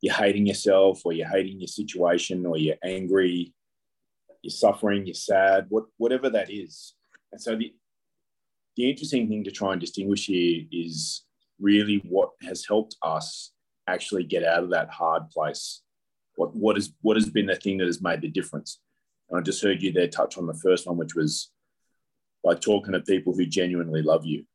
[0.05, 3.53] you're hating yourself or you're hating your situation or you're angry,
[4.43, 6.93] you're suffering, you're sad, what, whatever that is.
[7.31, 7.73] And so the,
[8.75, 11.23] the interesting thing to try and distinguish here is
[11.59, 13.51] really what has helped us
[13.87, 15.81] actually get out of that hard place.
[16.35, 18.79] What, what, is, what has been the thing that has made the difference?
[19.29, 21.51] And I just heard you there touch on the first one, which was
[22.43, 24.45] by talking to people who genuinely love you,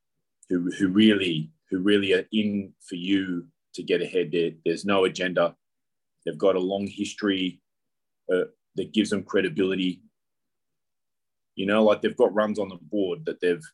[0.51, 4.31] who, who really who really are in for you to get ahead.
[4.33, 5.55] There, there's no agenda.
[6.27, 7.63] They've got a long history
[8.31, 10.03] uh, that gives them credibility.
[11.55, 13.65] You know, like they've got runs on the board that they've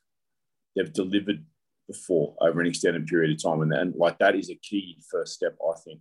[0.76, 1.44] they've delivered
[1.88, 5.32] before over an extended period of time, and then like that is a key first
[5.32, 6.00] step, I think.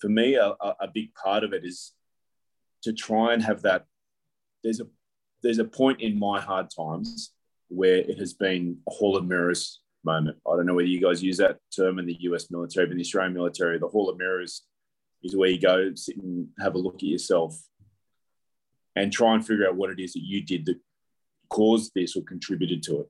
[0.00, 1.92] For me, a, a big part of it is
[2.82, 3.86] to try and have that.
[4.62, 4.86] There's a
[5.42, 7.32] there's a point in my hard times
[7.68, 10.38] where it has been a hall of mirrors moment.
[10.46, 12.98] I don't know whether you guys use that term in the US military, but in
[12.98, 14.62] the Australian military, the Hall of Mirrors
[15.22, 17.60] is where you go sit and have a look at yourself
[18.94, 20.78] and try and figure out what it is that you did that
[21.50, 23.06] caused this or contributed to it.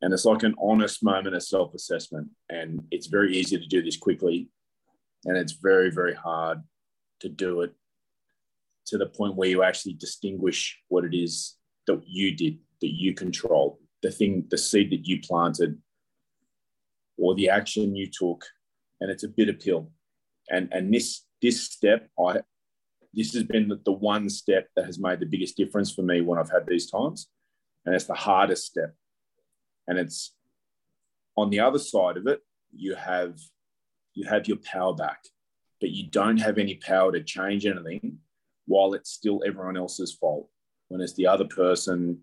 [0.00, 2.28] And it's like an honest moment of self assessment.
[2.48, 4.48] And it's very easy to do this quickly.
[5.26, 6.62] And it's very, very hard
[7.20, 7.74] to do it
[8.86, 13.12] to the point where you actually distinguish what it is that you did, that you
[13.12, 15.78] control, the thing, the seed that you planted,
[17.18, 18.44] or the action you took,
[19.00, 19.90] and it's a bitter pill.
[20.50, 22.40] And and this this step, I
[23.12, 26.20] this has been the, the one step that has made the biggest difference for me
[26.20, 27.28] when I've had these times,
[27.84, 28.94] and it's the hardest step.
[29.86, 30.34] And it's
[31.36, 32.40] on the other side of it,
[32.72, 33.38] you have
[34.14, 35.20] you have your power back,
[35.80, 38.18] but you don't have any power to change anything
[38.66, 40.48] while it's still everyone else's fault.
[40.88, 42.20] When it's the other person,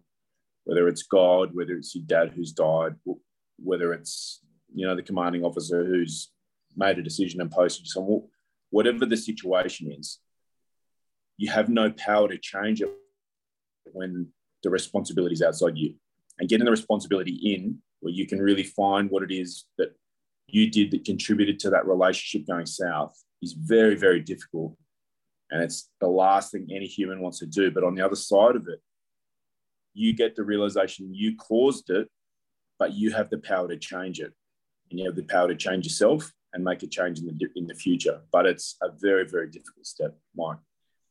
[0.67, 2.95] whether it's God, whether it's your dad who's died,
[3.55, 4.41] whether it's
[4.73, 6.29] you know, the commanding officer who's
[6.75, 8.23] made a decision and posted someone,
[8.69, 10.19] whatever the situation is,
[11.37, 12.89] you have no power to change it
[13.93, 14.27] when
[14.61, 15.95] the responsibility is outside you.
[16.37, 19.95] And getting the responsibility in where you can really find what it is that
[20.47, 24.75] you did that contributed to that relationship going south is very, very difficult.
[25.49, 27.71] And it's the last thing any human wants to do.
[27.71, 28.81] But on the other side of it,
[29.97, 32.07] you get the realization you caused it,
[32.77, 34.31] but you have the power to change it
[34.89, 37.67] and you have the power to change yourself and make a change in the in
[37.67, 38.21] the future.
[38.31, 40.59] But it's a very very difficult step, Mike.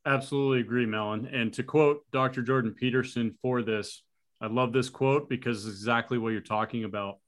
[0.07, 1.27] Absolutely agree, Melon.
[1.27, 2.43] And to quote Dr.
[2.43, 4.05] Jordan Peterson for this,
[4.41, 7.19] I love this quote because it's exactly what you're talking about.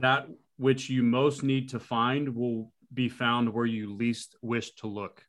[0.00, 4.86] That which you most need to find will be found where you least wish to
[4.86, 5.22] look.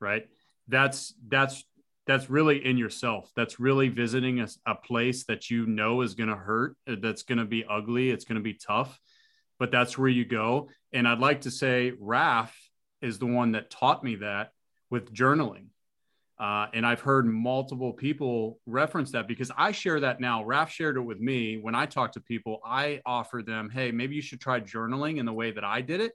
[0.00, 0.28] Right.
[0.66, 1.64] That's that's
[2.10, 3.30] that's really in yourself.
[3.36, 7.38] That's really visiting a, a place that you know is going to hurt, that's going
[7.38, 8.98] to be ugly, it's going to be tough
[9.60, 10.70] but that's where you go.
[10.92, 12.56] And I'd like to say Raf
[13.00, 14.50] is the one that taught me that
[14.88, 15.66] with journaling.
[16.38, 20.42] Uh, and I've heard multiple people reference that because I share that now.
[20.42, 21.58] Raf shared it with me.
[21.58, 25.26] When I talk to people, I offer them, hey, maybe you should try journaling in
[25.26, 26.12] the way that I did it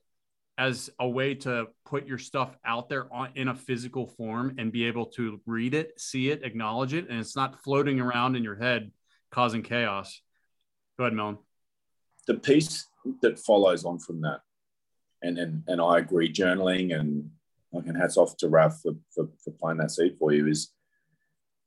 [0.58, 4.72] as a way to put your stuff out there on, in a physical form and
[4.72, 7.10] be able to read it, see it, acknowledge it.
[7.10, 8.92] And it's not floating around in your head
[9.32, 10.22] causing chaos.
[10.98, 11.38] Go ahead, Melon.
[12.28, 12.88] The piece
[13.22, 14.40] that follows on from that.
[15.22, 17.30] And, and, and I agree, journaling and
[17.86, 20.72] and hats off to Raf for, for, for playing that seed for you is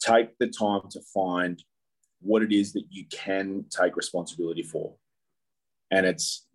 [0.00, 1.62] take the time to find
[2.20, 4.94] what it is that you can take responsibility for.
[5.90, 6.46] And it's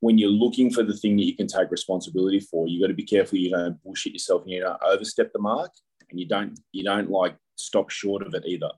[0.00, 2.94] when you're looking for the thing that you can take responsibility for, you've got to
[2.94, 5.70] be careful you don't bullshit yourself and you don't overstep the mark
[6.10, 8.70] and you don't you don't like stop short of it either.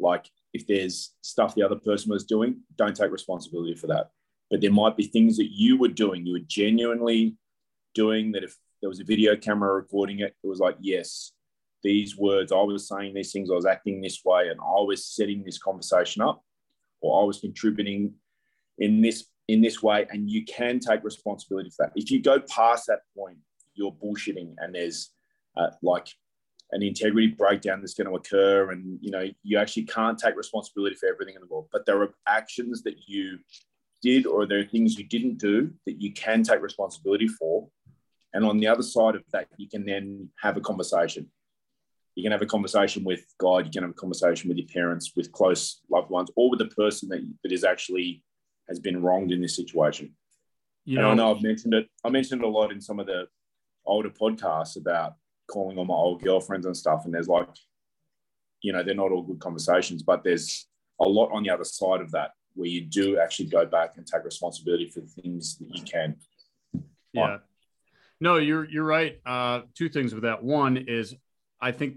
[0.00, 4.10] Like if there's stuff the other person was doing, don't take responsibility for that.
[4.50, 7.36] But there might be things that you were doing, you were genuinely
[7.94, 11.32] doing that if there was a video camera recording it, it was like, yes,
[11.82, 15.06] these words, I was saying these things, I was acting this way, and I was
[15.06, 16.42] setting this conversation up,
[17.00, 18.14] or I was contributing
[18.78, 21.92] in this in this way, and you can take responsibility for that.
[21.94, 23.38] If you go past that point,
[23.74, 25.10] you're bullshitting, and there's
[25.56, 26.08] uh, like
[26.72, 30.96] an integrity breakdown that's going to occur and you know you actually can't take responsibility
[30.96, 31.68] for everything in the world.
[31.70, 33.38] But there are actions that you
[34.02, 37.68] did or there are things you didn't do that you can take responsibility for.
[38.34, 41.30] And on the other side of that you can then have a conversation.
[42.14, 45.12] You can have a conversation with god you can have a conversation with your parents
[45.16, 48.22] with close loved ones or with the person that, that is actually
[48.68, 50.12] has been wronged in this situation
[50.84, 52.98] you know, and i know i've mentioned it i mentioned it a lot in some
[52.98, 53.26] of the
[53.84, 55.14] older podcasts about
[55.52, 57.04] calling on my old girlfriends and stuff.
[57.04, 57.48] And there's like,
[58.62, 60.66] you know, they're not all good conversations, but there's
[61.00, 64.06] a lot on the other side of that where you do actually go back and
[64.06, 66.16] take responsibility for the things that you can.
[67.12, 67.38] Yeah.
[68.20, 69.18] No, you're you're right.
[69.26, 70.44] Uh, two things with that.
[70.44, 71.14] One is
[71.60, 71.96] I think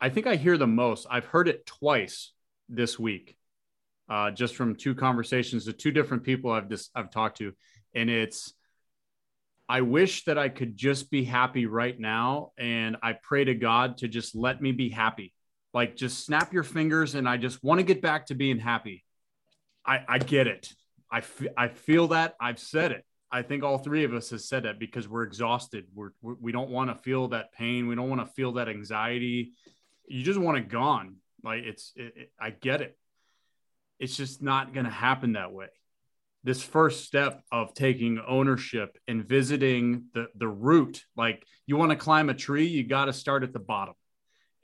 [0.00, 1.06] I think I hear the most.
[1.10, 2.32] I've heard it twice
[2.68, 3.36] this week,
[4.08, 7.52] uh, just from two conversations to two different people I've just I've talked to,
[7.94, 8.54] and it's
[9.68, 13.98] I wish that I could just be happy right now, and I pray to God
[13.98, 15.34] to just let me be happy.
[15.74, 19.04] Like just snap your fingers, and I just want to get back to being happy.
[19.84, 20.72] I I get it.
[21.10, 23.04] I, f- I feel that I've said it.
[23.30, 25.86] I think all three of us have said that because we're exhausted.
[25.94, 27.86] We're, we're we don't want to feel that pain.
[27.86, 29.52] We don't want to feel that anxiety.
[30.06, 31.16] You just want it gone.
[31.44, 32.96] Like it's, it, it, I get it.
[33.98, 35.68] It's just not going to happen that way.
[36.44, 41.96] This first step of taking ownership and visiting the the root, like you want to
[41.96, 43.94] climb a tree, you got to start at the bottom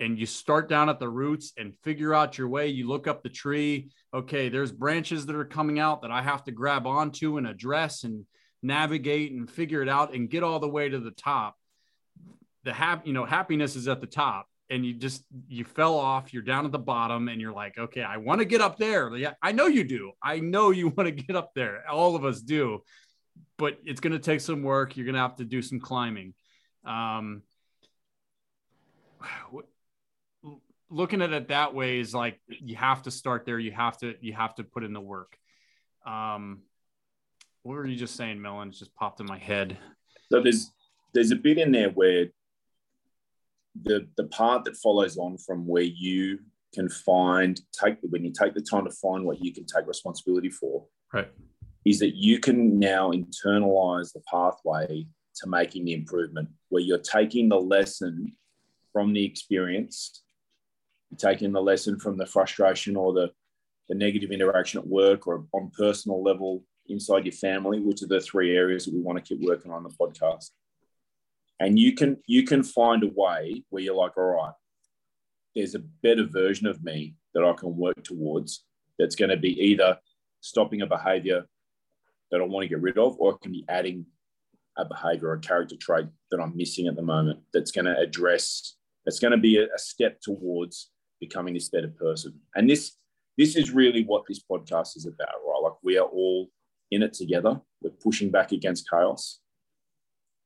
[0.00, 2.68] and you start down at the roots and figure out your way.
[2.68, 3.90] You look up the tree.
[4.12, 8.04] Okay, there's branches that are coming out that I have to grab onto and address
[8.04, 8.24] and
[8.62, 11.56] navigate and figure it out and get all the way to the top.
[12.64, 16.32] The hap, you know, happiness is at the top and you just you fell off,
[16.32, 19.14] you're down at the bottom and you're like, "Okay, I want to get up there."
[19.16, 20.12] Yeah, I know you do.
[20.22, 21.88] I know you want to get up there.
[21.88, 22.82] All of us do.
[23.56, 24.96] But it's going to take some work.
[24.96, 26.34] You're going to have to do some climbing.
[26.84, 27.42] Um,
[30.90, 33.58] looking at it that way is like you have to start there.
[33.58, 35.36] You have to you have to put in the work.
[36.06, 36.62] Um,
[37.62, 38.68] what were you just saying, Melon?
[38.68, 39.76] It just popped in my head.
[40.30, 40.70] So there's
[41.12, 42.26] there's a bit in there where
[43.82, 46.38] the the part that follows on from where you
[46.74, 50.50] can find take when you take the time to find what you can take responsibility
[50.50, 50.84] for.
[51.12, 51.30] Right.
[51.84, 55.06] Is that you can now internalize the pathway
[55.36, 58.32] to making the improvement where you're taking the lesson
[58.92, 60.24] from the experience
[61.18, 63.30] taking the lesson from the frustration or the,
[63.88, 68.20] the negative interaction at work or on personal level inside your family, which are the
[68.20, 70.50] three areas that we want to keep working on the podcast.
[71.60, 74.52] And you can you can find a way where you're like, all right,
[75.54, 78.64] there's a better version of me that I can work towards
[78.98, 79.98] that's going to be either
[80.40, 81.44] stopping a behavior
[82.30, 84.06] that I want to get rid of, or it can be adding
[84.76, 87.96] a behavior or a character trait that I'm missing at the moment that's going to
[87.96, 90.90] address, that's going to be a, a step towards
[91.20, 92.40] becoming this better person.
[92.54, 92.96] And this
[93.36, 95.62] this is really what this podcast is about, right?
[95.62, 96.48] Like we are all
[96.90, 97.60] in it together.
[97.82, 99.40] We're pushing back against chaos.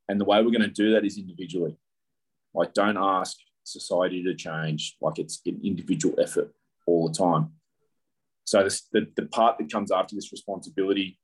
[0.08, 1.76] And the way we're going to do that is individually.
[2.54, 4.96] Like don't ask society to change.
[5.00, 6.52] Like it's an individual effort
[6.86, 7.52] all the time.
[8.44, 11.18] So this, the, the part that comes after this responsibility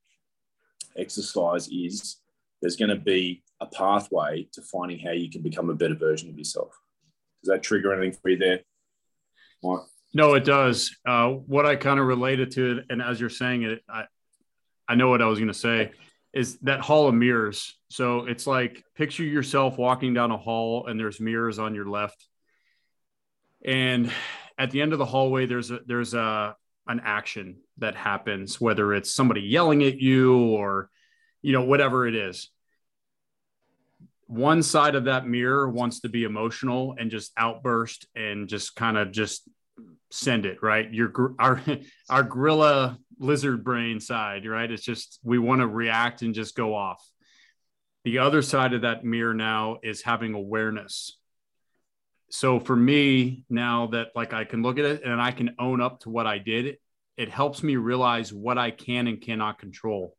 [0.97, 2.16] exercise is
[2.61, 6.29] there's going to be a pathway to finding how you can become a better version
[6.29, 6.79] of yourself.
[7.42, 8.61] Does that trigger anything for you there?
[10.12, 10.94] No, it does.
[11.07, 14.05] Uh, what I kind of related to it, and as you're saying it, I,
[14.87, 15.92] I know what I was going to say
[16.35, 17.77] is that hall of mirrors.
[17.88, 22.27] So it's like picture yourself walking down a hall and there's mirrors on your left.
[23.64, 24.12] And
[24.59, 26.57] at the end of the hallway, there's a, there's a,
[26.88, 30.90] an action that happens, whether it's somebody yelling at you or,
[31.40, 32.51] you know, whatever it is.
[34.27, 38.99] One side of that mirror wants to be emotional and just outburst and just kind
[38.99, 39.49] of just
[40.11, 41.61] send it right your our
[42.09, 44.70] our gorilla lizard brain side right?
[44.70, 47.05] It's just we want to react and just go off.
[48.05, 51.18] The other side of that mirror now is having awareness.
[52.31, 55.81] So for me now that like i can look at it and i can own
[55.81, 56.79] up to what i did
[57.16, 60.16] it helps me realize what i can and cannot control.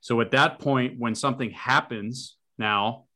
[0.00, 3.06] So at that point when something happens now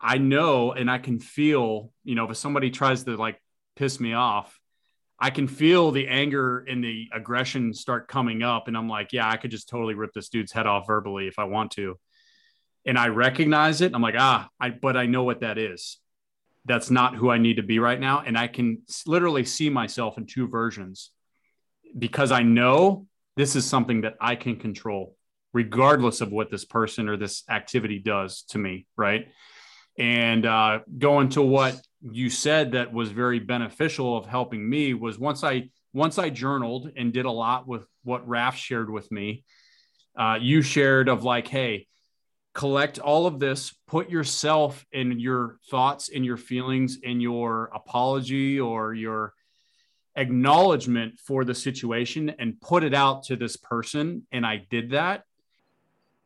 [0.00, 3.40] i know and i can feel you know if somebody tries to like
[3.74, 4.60] piss me off
[5.22, 8.66] I can feel the anger and the aggression start coming up.
[8.66, 11.38] And I'm like, yeah, I could just totally rip this dude's head off verbally if
[11.38, 11.96] I want to.
[12.84, 13.92] And I recognize it.
[13.94, 15.98] I'm like, ah, I, but I know what that is.
[16.64, 18.24] That's not who I need to be right now.
[18.26, 21.12] And I can literally see myself in two versions
[21.96, 23.06] because I know
[23.36, 25.16] this is something that I can control,
[25.52, 28.86] regardless of what this person or this activity does to me.
[28.96, 29.28] Right.
[29.98, 35.18] And uh, going to what you said that was very beneficial of helping me was
[35.18, 39.44] once I once I journaled and did a lot with what Raf shared with me.
[40.16, 41.86] Uh, you shared of like, hey,
[42.54, 48.60] collect all of this, put yourself and your thoughts and your feelings and your apology
[48.60, 49.34] or your
[50.16, 54.26] acknowledgement for the situation and put it out to this person.
[54.32, 55.24] And I did that.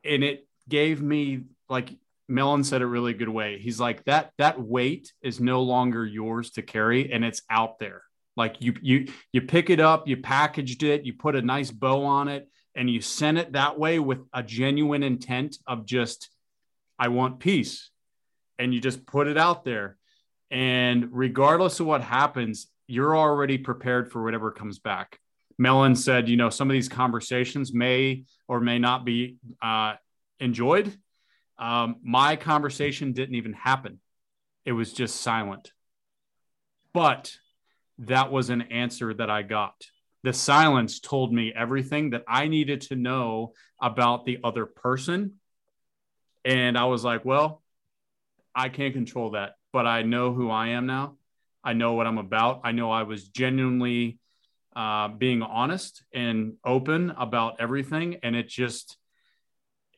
[0.04, 1.90] And it gave me like
[2.28, 3.58] Melon said it really good way.
[3.58, 8.02] He's like that that weight is no longer yours to carry and it's out there.
[8.36, 12.04] Like you you you pick it up, you packaged it, you put a nice bow
[12.04, 16.30] on it and you sent it that way with a genuine intent of just
[16.98, 17.90] I want peace.
[18.58, 19.98] And you just put it out there.
[20.50, 25.18] And regardless of what happens, you're already prepared for whatever comes back.
[25.58, 29.94] Melon said, you know, some of these conversations may or may not be uh,
[30.38, 30.96] enjoyed.
[31.58, 34.00] Um, my conversation didn't even happen,
[34.64, 35.72] it was just silent.
[36.92, 37.36] But
[37.98, 39.74] that was an answer that I got.
[40.22, 45.34] The silence told me everything that I needed to know about the other person.
[46.44, 47.62] And I was like, well,
[48.54, 51.16] I can't control that, but I know who I am now.
[51.62, 52.62] I know what I'm about.
[52.64, 54.18] I know I was genuinely
[54.74, 58.20] uh, being honest and open about everything.
[58.22, 58.96] And it just,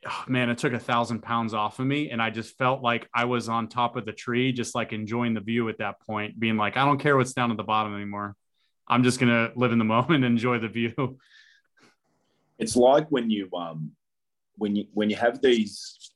[0.06, 2.10] oh, man, it took a thousand pounds off of me.
[2.10, 5.34] And I just felt like I was on top of the tree, just like enjoying
[5.34, 7.94] the view at that point, being like, I don't care what's down at the bottom
[7.94, 8.36] anymore.
[8.86, 11.18] I'm just going to live in the moment and enjoy the view.
[12.58, 13.92] It's like when you, um,
[14.56, 16.12] when you, when you have these,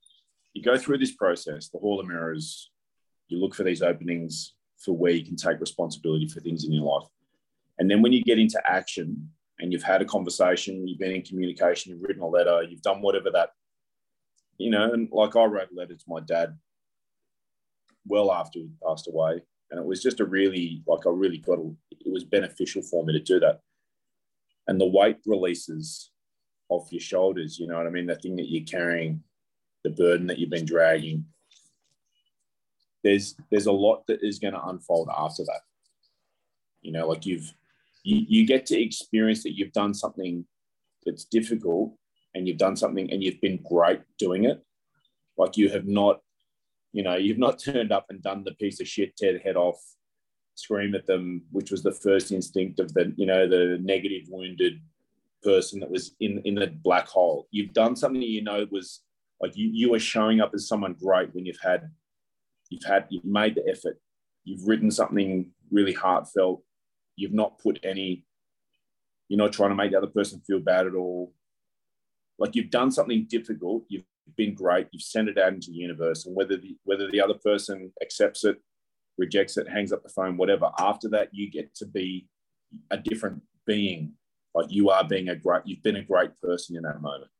[0.54, 2.70] you go through this process, the Hall of Mirrors,
[3.28, 6.84] you look for these openings for where you can take responsibility for things in your
[6.84, 7.08] life.
[7.78, 11.22] And then when you get into action and you've had a conversation, you've been in
[11.22, 13.50] communication, you've written a letter, you've done whatever that,
[14.58, 16.58] you know, and like I wrote a letter to my dad
[18.06, 19.42] well after he passed away.
[19.70, 23.04] And it was just a really, like, I really got, a, it was beneficial for
[23.04, 23.60] me to do that.
[24.68, 26.10] And the weight releases
[26.68, 28.06] off your shoulders, you know what I mean?
[28.06, 29.22] The thing that you're carrying,
[29.82, 31.24] the burden that you've been dragging.
[33.02, 35.62] There's there's a lot that is going to unfold after that.
[36.82, 37.52] You know, like you've
[38.04, 40.44] you, you get to experience that you've done something
[41.04, 41.94] that's difficult
[42.34, 44.62] and you've done something and you've been great doing it.
[45.36, 46.20] Like you have not,
[46.92, 49.56] you know, you've not turned up and done the piece of shit, tear the head
[49.56, 49.80] off,
[50.54, 54.80] scream at them, which was the first instinct of the, you know, the negative wounded
[55.42, 57.48] person that was in in the black hole.
[57.50, 59.00] You've done something you know was
[59.40, 61.90] like you you are showing up as someone great when you've had
[62.70, 63.98] you've had you've made the effort.
[64.44, 66.62] You've written something really heartfelt
[67.16, 68.24] You've not put any,
[69.28, 71.32] you're not trying to make the other person feel bad at all.
[72.38, 74.04] Like you've done something difficult, you've
[74.36, 76.26] been great, you've sent it out into the universe.
[76.26, 78.58] And whether the whether the other person accepts it,
[79.18, 82.28] rejects it, hangs up the phone, whatever, after that you get to be
[82.90, 84.12] a different being.
[84.54, 87.30] Like you are being a great, you've been a great person in that moment.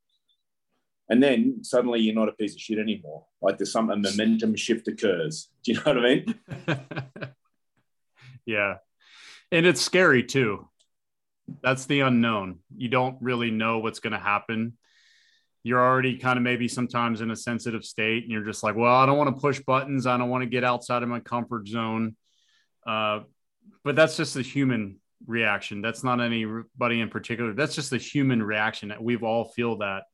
[1.11, 3.26] And then suddenly you're not a piece of shit anymore.
[3.43, 5.51] Like there's some a momentum shift occurs.
[5.62, 6.34] Do you know what I mean?
[8.47, 8.76] yeah
[9.51, 10.68] and it's scary too
[11.62, 14.76] that's the unknown you don't really know what's going to happen
[15.64, 18.94] you're already kind of maybe sometimes in a sensitive state and you're just like well
[18.94, 20.06] i don't want to push buttons.
[20.06, 22.16] I don't want to get outside of my comfort zone.
[22.86, 23.20] Uh,
[23.84, 25.82] but that's just a human reaction.
[25.82, 27.54] That's not anybody in particular.
[27.54, 30.04] That's just a human reaction that we've all feel that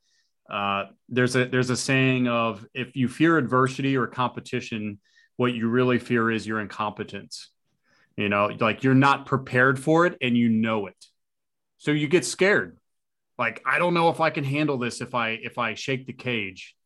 [0.51, 4.99] uh, there's a there's a saying of if you fear adversity or competition
[5.37, 7.51] what you really fear is your incompetence.
[8.17, 11.07] You know like you're not prepared for it and you know it.
[11.77, 12.79] So you get scared
[13.39, 16.13] like i don't know if i can handle this if i if i shake the
[16.13, 16.77] cage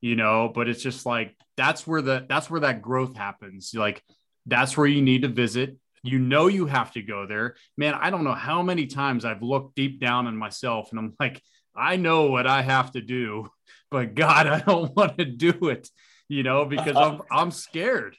[0.00, 3.72] you know but it's just like that's where the that's where that growth happens.
[3.74, 4.02] Like
[4.46, 5.76] that's where you need to visit.
[6.02, 7.56] You know you have to go there.
[7.76, 11.14] Man i don't know how many times i've looked deep down in myself and i'm
[11.18, 11.42] like
[11.74, 13.48] i know what i have to do
[13.90, 15.88] but god i don't want to do it
[16.28, 18.16] you know because i'm i'm scared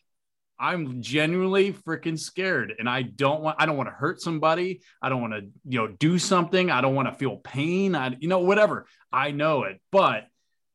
[0.60, 4.82] I'm genuinely freaking scared and I don't want I don't want to hurt somebody.
[5.02, 6.72] I don't want to, you know, do something.
[6.72, 7.96] I don't want to feel pain.
[7.96, 8.86] I you know whatever.
[9.12, 9.82] I know it.
[9.92, 10.28] But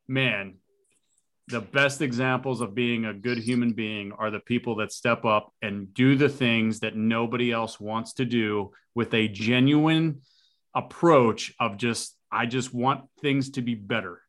[0.07, 0.57] man,
[1.49, 5.53] the best examples of being a good human being are the people that step up
[5.63, 10.21] and do the things that nobody else wants to do with a genuine
[10.75, 14.21] approach of just I just want things to be better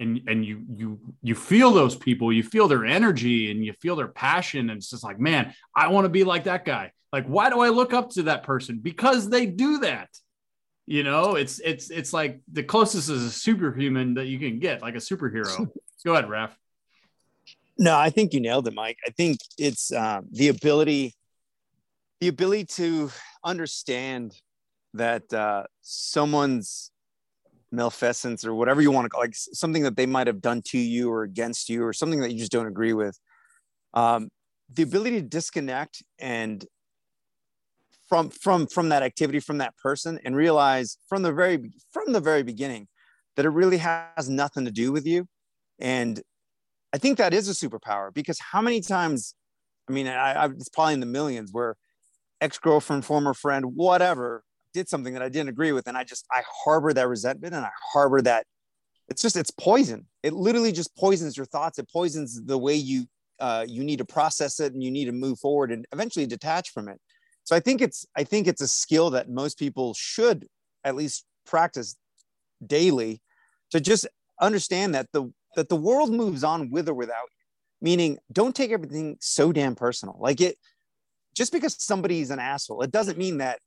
[0.00, 3.96] and and you you you feel those people you feel their energy and you feel
[3.96, 4.70] their passion.
[4.70, 6.92] And it's just like man i want to be like that guy.
[7.12, 8.78] Like why do i look up to that person?
[8.78, 10.08] Because they do that.
[10.86, 14.82] You know it's it's it's like the closest is a superhuman that you can get
[14.82, 15.68] like a superhero.
[16.04, 16.56] Go ahead Raf.
[17.78, 18.98] no i think you nailed it mike.
[19.04, 21.14] I think it's um, the ability
[22.20, 23.10] the ability to
[23.44, 24.34] understand
[24.94, 26.90] that uh, someone's
[27.76, 30.78] malfeasance or whatever you want to call like something that they might have done to
[30.78, 33.18] you or against you or something that you just don't agree with.
[33.94, 34.28] Um,
[34.72, 36.64] the ability to disconnect and
[38.08, 42.20] from from from that activity from that person and realize from the very from the
[42.20, 42.88] very beginning
[43.36, 45.28] that it really has nothing to do with you.
[45.78, 46.20] And
[46.96, 49.34] i think that is a superpower because how many times
[49.88, 51.76] i mean I, I it's probably in the millions where
[52.40, 54.42] ex-girlfriend former friend whatever
[54.76, 57.64] did something that I didn't agree with, and I just I harbor that resentment and
[57.64, 58.46] I harbor that.
[59.08, 60.06] It's just it's poison.
[60.22, 63.06] it literally just poisons your thoughts it poisons the way you
[63.38, 66.70] uh, you need to process it and you need to move forward and eventually detach
[66.70, 66.98] from it
[67.44, 70.46] so i think it's i think it's a skill that most people should
[70.84, 71.96] at least practice
[72.66, 73.20] daily
[73.70, 74.06] to just
[74.40, 78.72] understand that the that the world moves on with or without you meaning don't take
[78.72, 80.56] everything so damn personal like it
[81.34, 83.58] just because somebody's an asshole it doesn't mean that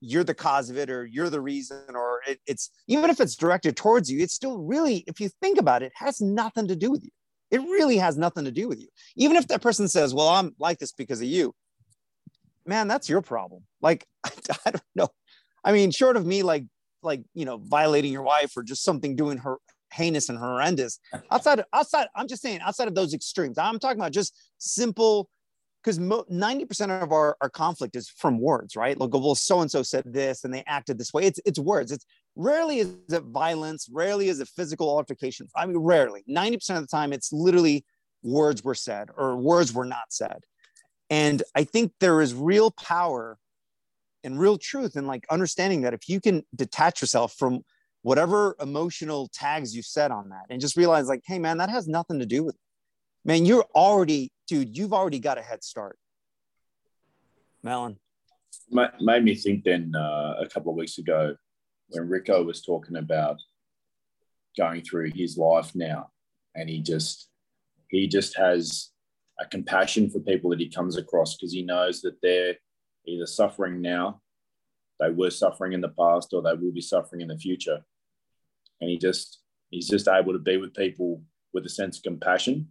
[0.00, 3.36] you're the cause of it or you're the reason or it, it's even if it's
[3.36, 6.90] directed towards you it's still really if you think about it has nothing to do
[6.90, 7.10] with you.
[7.50, 8.86] It really has nothing to do with you.
[9.16, 11.54] Even if that person says well i'm like this because of you
[12.66, 13.64] man that's your problem.
[13.80, 14.30] Like I,
[14.66, 15.08] I don't know.
[15.62, 16.64] I mean short of me like
[17.02, 19.56] like you know violating your wife or just something doing her
[19.92, 21.00] heinous and horrendous
[21.32, 23.58] outside outside i'm just saying outside of those extremes.
[23.58, 25.28] I'm talking about just simple
[25.82, 28.98] because 90% of our, our conflict is from words, right?
[28.98, 31.24] Like, well, so and so said this and they acted this way.
[31.24, 31.90] It's, it's words.
[31.90, 32.04] It's
[32.36, 35.48] rarely is it violence, rarely is it physical altercation.
[35.56, 36.22] I mean, rarely.
[36.28, 37.84] 90% of the time, it's literally
[38.22, 40.44] words were said or words were not said.
[41.08, 43.38] And I think there is real power
[44.22, 47.62] and real truth in like understanding that if you can detach yourself from
[48.02, 51.88] whatever emotional tags you set on that and just realize, like, hey, man, that has
[51.88, 52.60] nothing to do with it
[53.24, 55.96] man, you're already, dude, you've already got a head start.
[57.62, 57.96] Melon.
[58.68, 61.36] Made me think then uh, a couple of weeks ago
[61.90, 63.36] when Rico was talking about
[64.58, 66.10] going through his life now,
[66.56, 67.28] and he just
[67.88, 68.90] he just has
[69.40, 72.56] a compassion for people that he comes across because he knows that they're
[73.06, 74.20] either suffering now,
[74.98, 77.80] they were suffering in the past, or they will be suffering in the future,
[78.80, 81.22] and he just he's just able to be with people
[81.52, 82.68] with a sense of compassion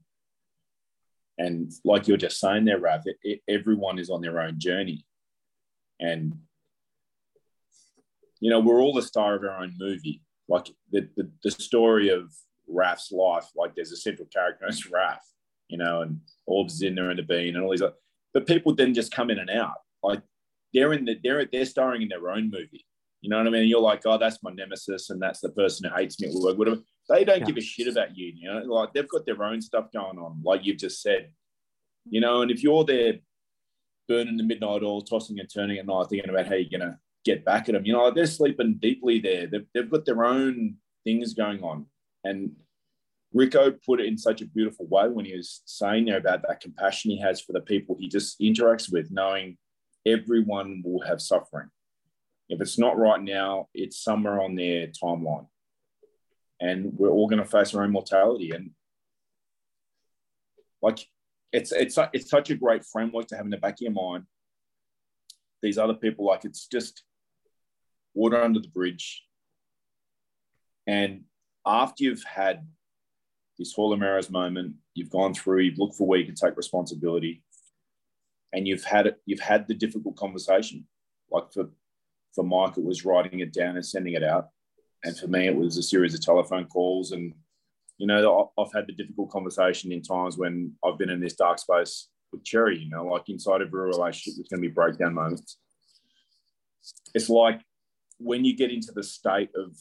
[1.39, 5.05] and like you're just saying there, Raf, it, it, everyone is on their own journey.
[5.99, 6.33] And,
[8.41, 10.21] you know, we're all the star of our own movie.
[10.49, 12.31] Like the, the, the story of
[12.67, 15.21] Raf's life, like there's a central character, it's Raf,
[15.69, 16.19] you know, and
[16.81, 17.81] in there and the bean and all these.
[18.33, 19.77] But people then just come in and out.
[20.03, 20.21] Like
[20.73, 22.85] they're in the, they're, they're starring in their own movie.
[23.21, 23.61] You know what I mean?
[23.61, 26.33] And you're like, oh, that's my nemesis, and that's the person who hates me at
[26.33, 26.79] work, whatever.
[27.09, 27.45] They don't yeah.
[27.45, 28.31] give a shit about you.
[28.35, 31.31] You know, like they've got their own stuff going on, like you've just said.
[32.09, 33.19] You know, and if you're there
[34.07, 36.97] burning the midnight oil, tossing and turning at night, thinking about how you're going to
[37.25, 39.47] get back at them, you know, like they're sleeping deeply there.
[39.47, 41.85] They've, they've got their own things going on.
[42.23, 42.51] And
[43.33, 46.61] Rico put it in such a beautiful way when he was saying there about that
[46.61, 49.57] compassion he has for the people he just interacts with, knowing
[50.05, 51.69] everyone will have suffering.
[52.49, 55.47] If it's not right now, it's somewhere on their timeline.
[56.61, 58.51] And we're all going to face our own mortality.
[58.51, 58.71] And
[60.81, 61.05] like
[61.51, 64.25] it's it's it's such a great framework to have in the back of your mind.
[65.61, 67.03] These other people, like it's just
[68.13, 69.23] water under the bridge.
[70.87, 71.23] And
[71.65, 72.67] after you've had
[73.57, 76.55] this Hall of Mirrors moment, you've gone through, you've looked for where you can take
[76.55, 77.43] responsibility,
[78.53, 80.87] and you've had it, you've had the difficult conversation.
[81.31, 81.69] Like for
[82.33, 84.49] for Mike, it was writing it down and sending it out.
[85.03, 87.33] And for me, it was a series of telephone calls and
[87.99, 91.59] you know, I've had the difficult conversation in times when I've been in this dark
[91.59, 95.13] space with Cherry, you know, like inside of a relationship, there's going to be breakdown
[95.13, 95.57] moments.
[97.13, 97.61] It's like
[98.17, 99.75] when you get into the state of,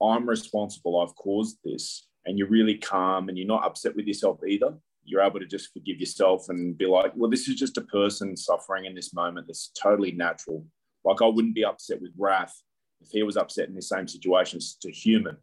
[0.00, 4.38] I'm responsible, I've caused this, and you're really calm and you're not upset with yourself
[4.46, 4.74] either.
[5.04, 8.36] You're able to just forgive yourself and be like, well, this is just a person
[8.36, 9.48] suffering in this moment.
[9.48, 10.64] That's totally natural.
[11.04, 12.54] Like I wouldn't be upset with Raf
[13.04, 14.56] if he was upset in the same situation.
[14.56, 15.36] It's a human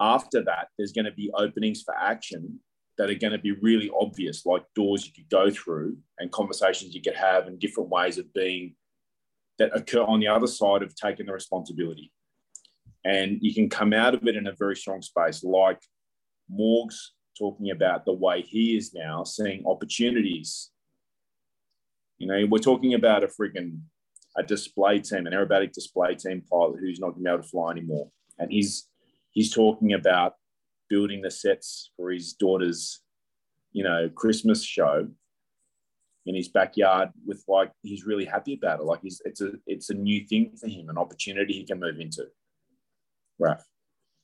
[0.00, 2.60] after that, there's going to be openings for action
[2.98, 6.94] that are going to be really obvious, like doors you could go through and conversations
[6.94, 8.74] you could have and different ways of being
[9.58, 12.12] that occur on the other side of taking the responsibility.
[13.04, 15.80] And you can come out of it in a very strong space, like
[16.48, 20.70] Morg's talking about the way he is now seeing opportunities.
[22.18, 23.80] You know, we're talking about a friggin'
[24.36, 27.48] a display team, an aerobatic display team pilot who's not going to be able to
[27.48, 28.10] fly anymore.
[28.38, 28.88] And he's
[29.30, 30.34] he's talking about
[30.88, 33.00] building the sets for his daughter's,
[33.72, 35.08] you know, Christmas show
[36.26, 38.84] in his backyard with like he's really happy about it.
[38.84, 42.00] Like he's it's a it's a new thing for him, an opportunity he can move
[42.00, 42.24] into.
[43.38, 43.58] Right.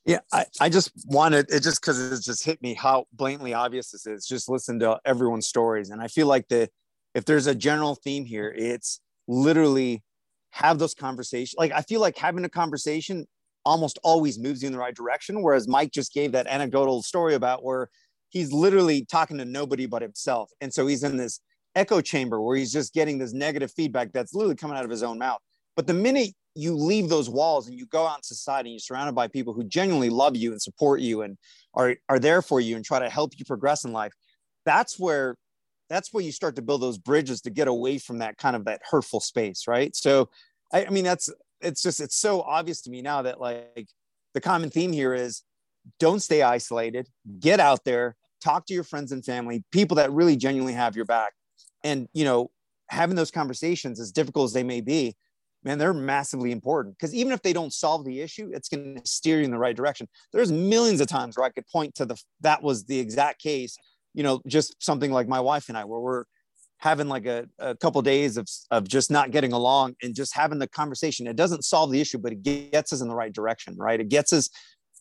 [0.05, 3.91] Yeah, I, I just wanted it just because it just hit me how blatantly obvious
[3.91, 4.25] this is.
[4.25, 5.91] Just listen to everyone's stories.
[5.91, 6.69] And I feel like the
[7.13, 8.99] if there's a general theme here, it's
[9.31, 10.03] literally
[10.51, 11.55] have those conversations.
[11.57, 13.25] Like I feel like having a conversation
[13.63, 15.41] almost always moves you in the right direction.
[15.41, 17.89] Whereas Mike just gave that anecdotal story about where
[18.29, 20.51] he's literally talking to nobody but himself.
[20.59, 21.39] And so he's in this
[21.75, 25.03] echo chamber where he's just getting this negative feedback that's literally coming out of his
[25.03, 25.39] own mouth.
[25.75, 28.79] But the minute you leave those walls and you go out in society and you're
[28.79, 31.37] surrounded by people who genuinely love you and support you and
[31.73, 34.11] are are there for you and try to help you progress in life
[34.65, 35.35] that's where
[35.91, 38.65] that's where you start to build those bridges to get away from that kind of
[38.65, 39.95] that hurtful space right?
[39.95, 40.29] So
[40.73, 41.29] i, I mean that's
[41.59, 43.87] it's just it's so obvious to me now that like
[44.33, 45.43] the common theme here is
[45.99, 47.07] don't stay isolated
[47.39, 51.05] get out there talk to your friends and family people that really genuinely have your
[51.05, 51.33] back.
[51.83, 52.51] And you know
[52.89, 55.15] having those conversations as difficult as they may be
[55.63, 56.97] man they're massively important.
[56.97, 59.57] Because even if they don't solve the issue it's going to steer you in the
[59.57, 60.07] right direction.
[60.33, 63.77] There's millions of times where i could point to the that was the exact case
[64.13, 66.23] you know just something like my wife and i where we're
[66.81, 70.57] having like a, a couple days of, of just not getting along and just having
[70.57, 71.27] the conversation.
[71.27, 73.99] It doesn't solve the issue but it gets us in the right direction right?
[73.99, 74.49] It gets us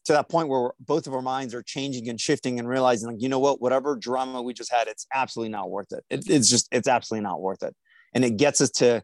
[0.04, 3.22] to that point where both of our minds are changing and shifting and realizing like
[3.22, 3.60] you know what?
[3.60, 6.04] Whatever drama we just had it's absolutely not worth it.
[6.10, 7.74] it it's just it's absolutely not worth it.
[8.14, 9.02] And it gets us to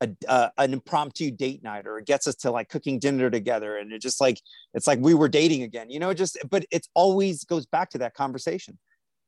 [0.00, 3.78] a, uh, an impromptu date night or it gets us to like cooking dinner together.
[3.78, 4.40] And it just like
[4.74, 7.98] it's like we were dating again you know just but it always goes back to
[7.98, 8.78] that conversation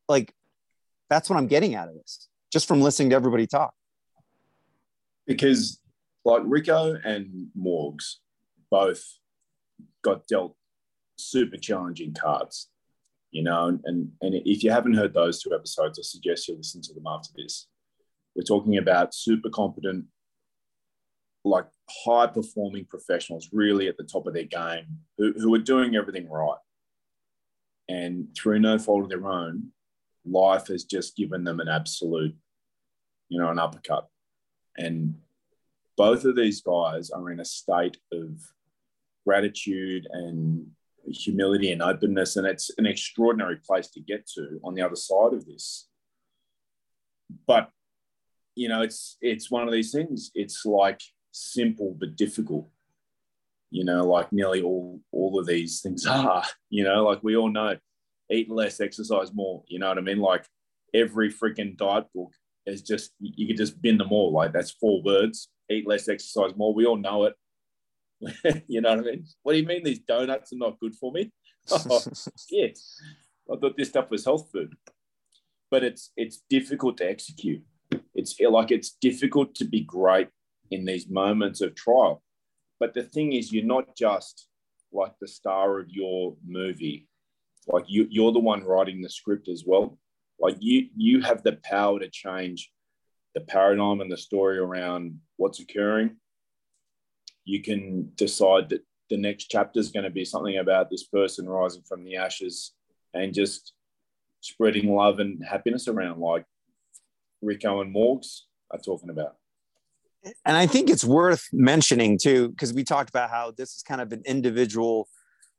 [0.09, 0.33] like
[1.09, 3.73] that's what i'm getting out of this just from listening to everybody talk
[5.25, 5.79] because
[6.25, 8.15] like rico and morgs
[8.69, 9.03] both
[10.03, 10.55] got dealt
[11.17, 12.69] super challenging cards
[13.31, 16.81] you know and and if you haven't heard those two episodes i suggest you listen
[16.81, 17.67] to them after this
[18.35, 20.05] we're talking about super competent
[21.45, 21.65] like
[22.05, 24.85] high performing professionals really at the top of their game
[25.17, 26.57] who, who are doing everything right.
[27.87, 29.71] And through no fault of their own,
[30.25, 32.35] life has just given them an absolute,
[33.29, 34.07] you know, an uppercut.
[34.77, 35.15] And
[35.97, 38.39] both of these guys are in a state of
[39.25, 40.67] gratitude and
[41.05, 42.35] humility and openness.
[42.35, 45.87] And it's an extraordinary place to get to on the other side of this.
[47.45, 47.69] But
[48.55, 50.31] you know, it's it's one of these things.
[50.35, 51.01] It's like
[51.31, 52.69] simple but difficult.
[53.71, 56.43] You know, like nearly all all of these things are.
[56.69, 57.77] You know, like we all know,
[58.31, 59.63] eat less, exercise more.
[59.67, 60.19] You know what I mean?
[60.19, 60.45] Like
[60.93, 62.31] every freaking diet book
[62.65, 64.31] is just you could just bin them all.
[64.31, 66.73] Like that's four words: eat less, exercise more.
[66.73, 67.35] We all know it.
[68.67, 69.25] you know what I mean?
[69.43, 71.31] What do you mean these donuts are not good for me?
[71.71, 72.01] oh,
[72.49, 72.95] yes,
[73.51, 74.73] I thought this stuff was health food,
[75.71, 77.63] but it's it's difficult to execute.
[78.13, 80.29] It's like it's difficult to be great
[80.71, 82.21] in these moments of trial.
[82.79, 84.47] But the thing is, you're not just
[84.91, 87.08] like the star of your movie.
[87.67, 89.97] Like you, you're the one writing the script as well.
[90.39, 92.71] Like you, you have the power to change
[93.35, 96.17] the paradigm and the story around what's occurring.
[97.45, 101.47] You can decide that the next chapter is going to be something about this person
[101.47, 102.73] rising from the ashes
[103.13, 103.73] and just
[104.41, 106.45] spreading love and happiness around, like
[107.41, 108.41] Rico and Morgs
[108.71, 109.35] are talking about
[110.23, 114.01] and I think it's worth mentioning too, because we talked about how this is kind
[114.01, 115.07] of an individual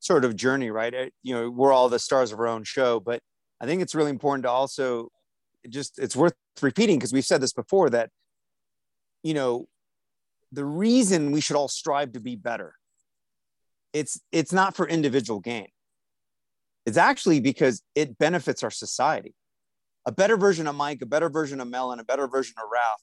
[0.01, 1.13] sort of journey, right?
[1.23, 3.21] You know, we're all the stars of our own show, but
[3.61, 5.09] I think it's really important to also
[5.69, 8.11] just it's worth repeating because we've said this before that
[9.23, 9.69] you know
[10.53, 12.75] the reason we should all strive to be better
[13.93, 15.69] it's it's not for individual gain.
[16.87, 19.35] It's actually because it benefits our society.
[20.07, 23.03] A better version of mike a better version of Melon a better version of ralph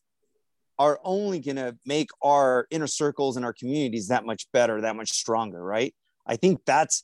[0.80, 4.96] are only going to make our inner circles and our communities that much better that
[4.96, 5.94] much stronger right
[6.28, 7.04] i think that's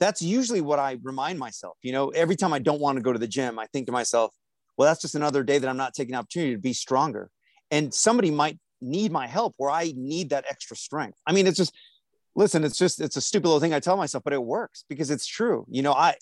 [0.00, 3.12] that's usually what i remind myself you know every time i don't want to go
[3.12, 4.32] to the gym i think to myself
[4.76, 7.30] well that's just another day that i'm not taking opportunity to be stronger.
[7.72, 11.18] And somebody might need my help where i need that extra strength.
[11.26, 11.74] I mean it's just
[12.34, 15.10] listen it's just it's a stupid little thing i tell myself but it works because
[15.10, 15.66] it's true.
[15.68, 16.14] You know i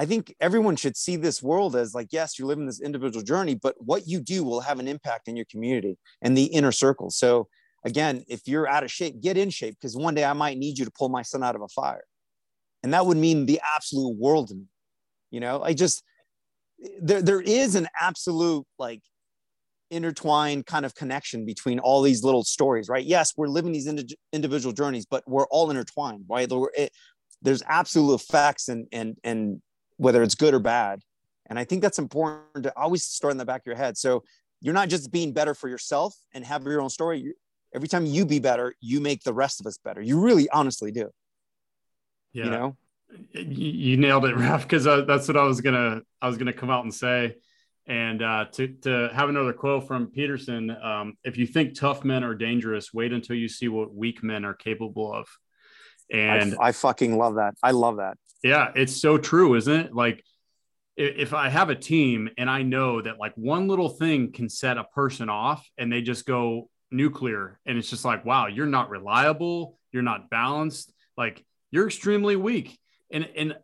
[0.00, 3.56] I think everyone should see this world as like, yes, you're living this individual journey,
[3.56, 7.10] but what you do will have an impact in your community and the inner circle.
[7.10, 7.48] So
[7.84, 10.78] again, if you're out of shape, get in shape because one day I might need
[10.78, 12.04] you to pull my son out of a fire.
[12.82, 14.64] And that would mean the absolute world to me.
[15.30, 16.02] You know, I just
[17.00, 19.02] there there is an absolute like
[19.90, 23.04] intertwined kind of connection between all these little stories, right?
[23.04, 26.48] Yes, we're living these ind- individual journeys, but we're all intertwined, right?
[26.76, 26.92] It,
[27.42, 29.62] there's absolute effects and and and
[29.96, 31.00] whether it's good or bad.
[31.46, 33.96] And I think that's important to always start in the back of your head.
[33.96, 34.22] So
[34.60, 37.32] you're not just being better for yourself and have your own story.
[37.74, 40.00] Every time you be better, you make the rest of us better.
[40.00, 41.10] You really honestly do.
[42.32, 42.44] Yeah.
[42.44, 42.76] You know,
[43.32, 46.84] you, nailed it, Raf, because that's what I was gonna I was gonna come out
[46.84, 47.36] and say.
[47.86, 52.22] And uh, to to have another quote from Peterson, um, if you think tough men
[52.22, 55.26] are dangerous, wait until you see what weak men are capable of.
[56.12, 57.54] And I, I fucking love that.
[57.62, 58.16] I love that.
[58.42, 59.94] Yeah, it's so true, isn't it?
[59.94, 60.22] Like
[60.98, 64.76] if I have a team and I know that like one little thing can set
[64.76, 68.88] a person off and they just go nuclear and it's just like wow you're not
[68.88, 72.78] reliable you're not balanced like you're extremely weak.
[73.10, 73.56] And and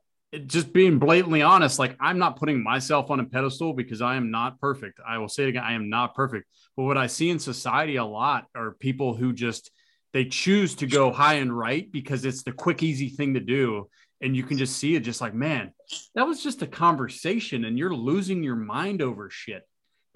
[0.48, 4.32] just being blatantly honest like i'm not putting myself on a pedestal because i am
[4.32, 4.98] not perfect.
[5.06, 6.48] I will say it again i am not perfect.
[6.76, 9.70] But what i see in society a lot are people who just
[10.12, 13.88] they choose to go high and right because it's the quick easy thing to do.
[14.20, 15.72] And you can just see it just like man
[16.14, 19.62] that was just a conversation and you're losing your mind over shit.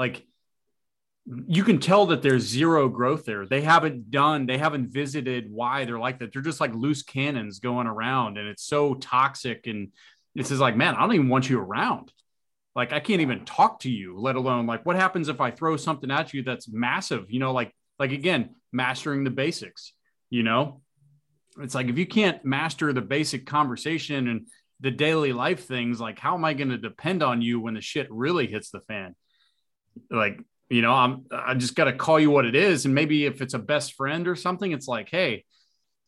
[0.01, 0.27] Like
[1.47, 3.47] you can tell that there's zero growth there.
[3.47, 6.33] They haven't done, they haven't visited why they're like that.
[6.33, 9.67] They're just like loose cannons going around and it's so toxic.
[9.67, 9.93] And
[10.35, 12.13] it's just like, man, I don't even want you around.
[12.75, 15.77] Like, I can't even talk to you, let alone like what happens if I throw
[15.77, 19.93] something at you that's massive, you know, like, like again, mastering the basics,
[20.31, 20.81] you know,
[21.61, 24.49] it's like if you can't master the basic conversation and
[24.81, 27.81] the daily life things, like, how am I going to depend on you when the
[27.81, 29.17] shit really hits the fan?
[30.11, 32.85] Like, you know i'm i just got to call you what it is.
[32.85, 35.45] And maybe if it's a best friend or something it's like hey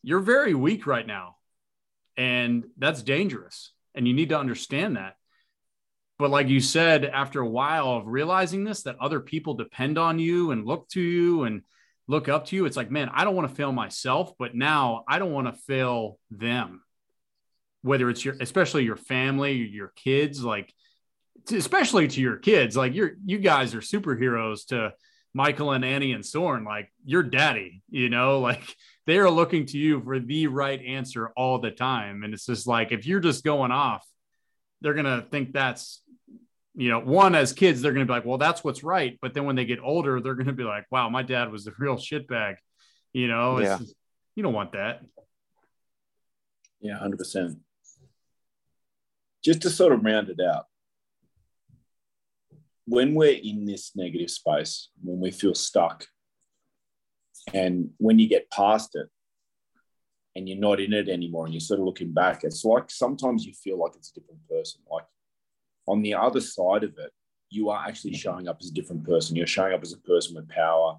[0.02, 1.36] you're very weak right now.
[2.16, 3.72] And that's dangerous.
[3.94, 5.16] And you need to understand that.
[6.18, 10.18] But like you said after a while of realizing this that other people depend on
[10.18, 11.62] you and look to you and
[12.08, 15.04] look up to you it's like man i don't want to fail myself but now
[15.06, 16.82] i don't want to fail them.
[17.82, 20.74] Whether it's your especially your family your kids like
[21.50, 22.76] especially to your kids.
[22.76, 24.92] Like you're you guys are superheroes to
[25.32, 26.64] Michael and Annie and Soren.
[26.64, 28.62] Like your daddy, you know, like
[29.06, 32.22] they are looking to you for the right answer all the time.
[32.22, 34.06] And it's just like if you're just going off,
[34.80, 36.02] they're gonna think that's
[36.74, 39.18] you know, one as kids, they're gonna be like, well, that's what's right.
[39.20, 41.72] But then when they get older, they're gonna be like, wow, my dad was the
[41.78, 42.56] real shitbag.
[43.12, 43.78] You know, yeah.
[43.78, 43.94] Just,
[44.34, 45.02] you don't want that.
[46.80, 47.58] Yeah, hundred percent.
[49.44, 50.66] Just to sort of round it out,
[52.90, 56.04] when we're in this negative space, when we feel stuck,
[57.54, 59.08] and when you get past it
[60.34, 63.46] and you're not in it anymore and you're sort of looking back, it's like sometimes
[63.46, 64.80] you feel like it's a different person.
[64.90, 65.04] Like
[65.86, 67.12] on the other side of it,
[67.48, 69.36] you are actually showing up as a different person.
[69.36, 70.96] You're showing up as a person with power.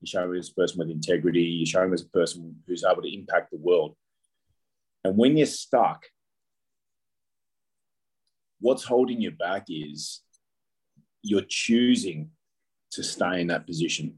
[0.00, 1.42] You're showing up as a person with integrity.
[1.42, 3.96] You're showing up as a person who's able to impact the world.
[5.02, 6.04] And when you're stuck,
[8.60, 10.22] what's holding you back is
[11.22, 12.30] you're choosing
[12.92, 14.16] to stay in that position.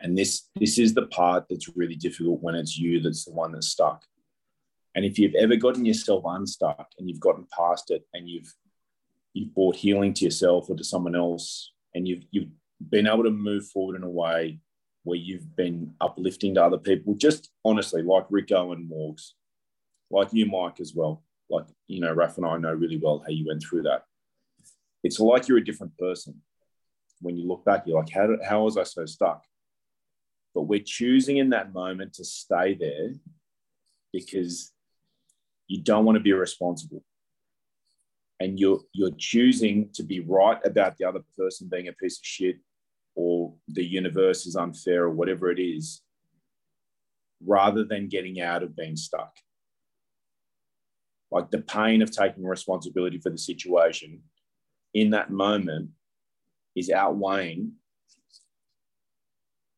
[0.00, 3.52] And this, this is the part that's really difficult when it's you that's the one
[3.52, 4.04] that's stuck.
[4.94, 8.52] And if you've ever gotten yourself unstuck and you've gotten past it and you've
[9.34, 12.48] you've brought healing to yourself or to someone else, and you've you've
[12.90, 14.58] been able to move forward in a way
[15.04, 19.32] where you've been uplifting to other people, just honestly, like Rico and Morgs,
[20.10, 21.22] like you, Mike, as well.
[21.48, 24.04] Like, you know, Raf and I know really well how you went through that
[25.02, 26.42] it's like you're a different person.
[27.20, 29.44] When you look back, you're like, how, how was I so stuck?
[30.54, 33.14] But we're choosing in that moment to stay there
[34.12, 34.72] because
[35.66, 37.04] you don't want to be responsible.
[38.40, 42.24] And you're, you're choosing to be right about the other person being a piece of
[42.24, 42.58] shit
[43.14, 46.02] or the universe is unfair or whatever it is,
[47.44, 49.36] rather than getting out of being stuck.
[51.30, 54.22] Like the pain of taking responsibility for the situation
[55.00, 55.90] in that moment
[56.74, 57.72] is outweighing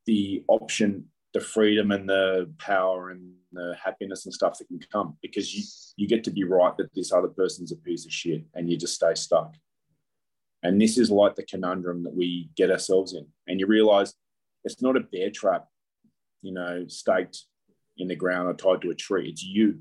[0.07, 5.17] the option, the freedom and the power and the happiness and stuff that can come
[5.21, 5.63] because you,
[5.95, 8.77] you get to be right that this other person's a piece of shit and you
[8.77, 9.55] just stay stuck.
[10.63, 13.27] And this is like the conundrum that we get ourselves in.
[13.47, 14.13] And you realize
[14.63, 15.67] it's not a bear trap,
[16.41, 17.45] you know, staked
[17.97, 19.29] in the ground or tied to a tree.
[19.29, 19.79] It's you.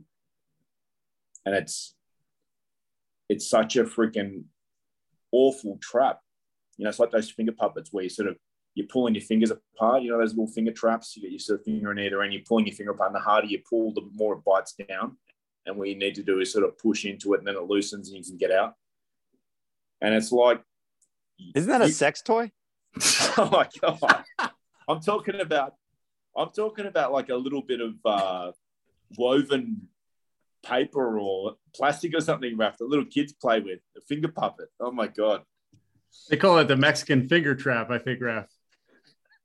[1.47, 1.95] And it's
[3.29, 4.45] it's such a freaking
[5.33, 6.21] awful trap.
[6.77, 8.37] You know, it's like those finger puppets where you sort of
[8.75, 10.03] you're pulling your fingers apart.
[10.03, 11.17] You know those little finger traps.
[11.17, 12.33] You get your sort of finger in either end.
[12.33, 15.17] You're pulling your finger apart, and the harder you pull, the more it bites down.
[15.67, 17.65] And what you need to do is sort of push into it, and then it
[17.65, 18.75] loosens, and you can get out.
[20.01, 20.63] And it's like,
[21.55, 22.53] isn't that a sex toy?
[23.37, 24.25] oh my god!
[24.89, 25.75] I'm talking about.
[26.37, 28.53] I'm talking about like a little bit of uh,
[29.19, 29.89] woven
[30.65, 34.69] paper or plastic or something wrapped that little kids play with, a finger puppet.
[34.81, 35.43] Oh my God.
[36.29, 38.47] They call it the Mexican finger trap, I think, Raf.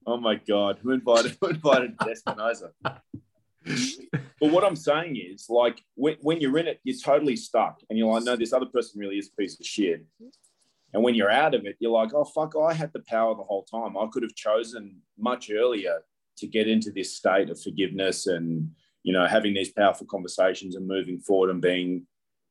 [0.06, 0.80] Oh my God.
[0.82, 2.72] Who invited, who invited Espinoza?
[2.84, 7.82] but what I'm saying is, like, when, when you're in it, you're totally stuck.
[7.90, 10.06] And you're like, no, this other person really is a piece of shit.
[10.94, 13.44] And when you're out of it, you're like, oh, fuck, I had the power the
[13.44, 13.98] whole time.
[13.98, 16.04] I could have chosen much earlier
[16.38, 18.70] to get into this state of forgiveness and
[19.06, 22.08] you know, having these powerful conversations and moving forward and being,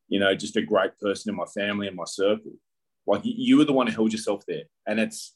[0.06, 2.52] you know, just a great person in my family and my circle.
[3.08, 4.62] Like you were the one who held yourself there.
[4.86, 5.34] And it's,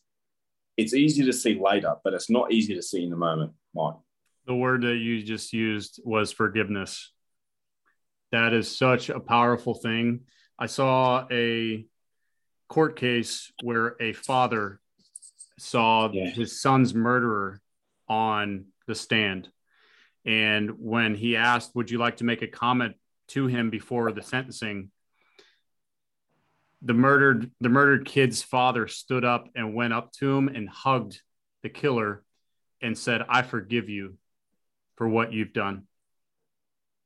[0.76, 3.96] it's easy to see later, but it's not easy to see in the moment, Mike.
[4.46, 7.12] The word that you just used was forgiveness.
[8.30, 10.20] That is such a powerful thing.
[10.56, 11.84] I saw a
[12.68, 14.80] court case where a father
[15.58, 16.30] saw Yeah.
[16.30, 17.60] his son's murderer
[18.08, 19.48] on the stand.
[20.24, 22.96] And when he asked, Would you like to make a comment
[23.28, 24.90] to him before the sentencing?
[26.82, 31.20] The murdered the murdered kid's father stood up and went up to him and hugged
[31.62, 32.22] the killer
[32.80, 34.16] and said, I forgive you
[34.96, 35.84] for what you've done.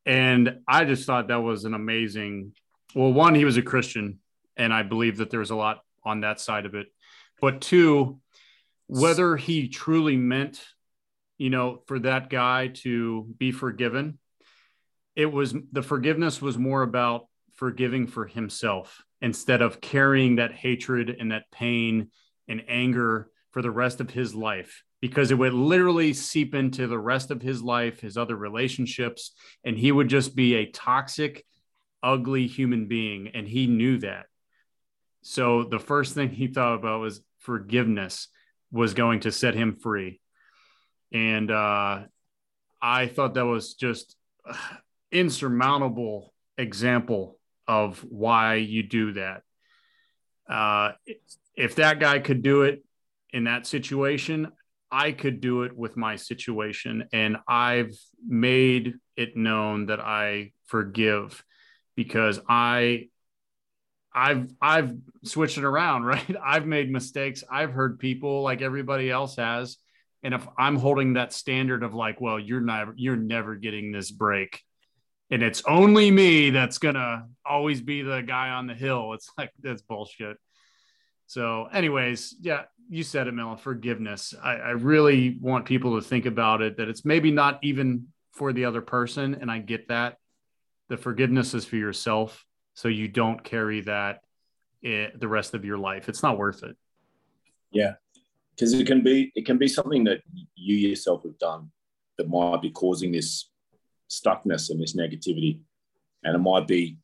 [0.04, 2.52] And I just thought that was an amazing.
[2.94, 4.18] Well, one, he was a Christian,
[4.56, 6.88] and I believe that there was a lot on that side of it.
[7.40, 8.20] But two,
[8.86, 10.62] whether he truly meant,
[11.42, 14.16] you know, for that guy to be forgiven,
[15.16, 21.10] it was the forgiveness was more about forgiving for himself instead of carrying that hatred
[21.10, 22.12] and that pain
[22.46, 26.96] and anger for the rest of his life because it would literally seep into the
[26.96, 29.32] rest of his life, his other relationships,
[29.64, 31.44] and he would just be a toxic,
[32.04, 33.32] ugly human being.
[33.34, 34.26] And he knew that.
[35.22, 38.28] So the first thing he thought about was forgiveness
[38.70, 40.20] was going to set him free.
[41.12, 42.02] And uh,
[42.80, 44.16] I thought that was just
[44.48, 44.54] uh,
[45.10, 47.38] insurmountable example
[47.68, 49.42] of why you do that.
[50.48, 50.92] Uh,
[51.54, 52.84] if that guy could do it
[53.30, 54.48] in that situation,
[54.90, 57.08] I could do it with my situation.
[57.12, 57.96] And I've
[58.26, 61.42] made it known that I forgive
[61.96, 63.08] because I
[64.14, 64.94] I've I've
[65.24, 66.36] switched it around, right?
[66.44, 67.44] I've made mistakes.
[67.50, 69.78] I've heard people like everybody else has.
[70.22, 74.10] And if I'm holding that standard of like, well, you're never you're never getting this
[74.10, 74.60] break.
[75.30, 79.14] And it's only me that's gonna always be the guy on the hill.
[79.14, 80.36] It's like that's bullshit.
[81.26, 83.56] So, anyways, yeah, you said it, Mel.
[83.56, 84.34] Forgiveness.
[84.42, 86.76] I, I really want people to think about it.
[86.76, 90.18] That it's maybe not even for the other person, and I get that.
[90.88, 92.44] The forgiveness is for yourself,
[92.74, 94.20] so you don't carry that
[94.84, 96.10] eh, the rest of your life.
[96.10, 96.76] It's not worth it.
[97.70, 97.94] Yeah,
[98.54, 100.22] because it can be it can be something that
[100.54, 101.70] you yourself have done
[102.18, 103.50] that might be causing this
[104.10, 105.60] stuckness and this negativity,
[106.22, 106.98] and it might be,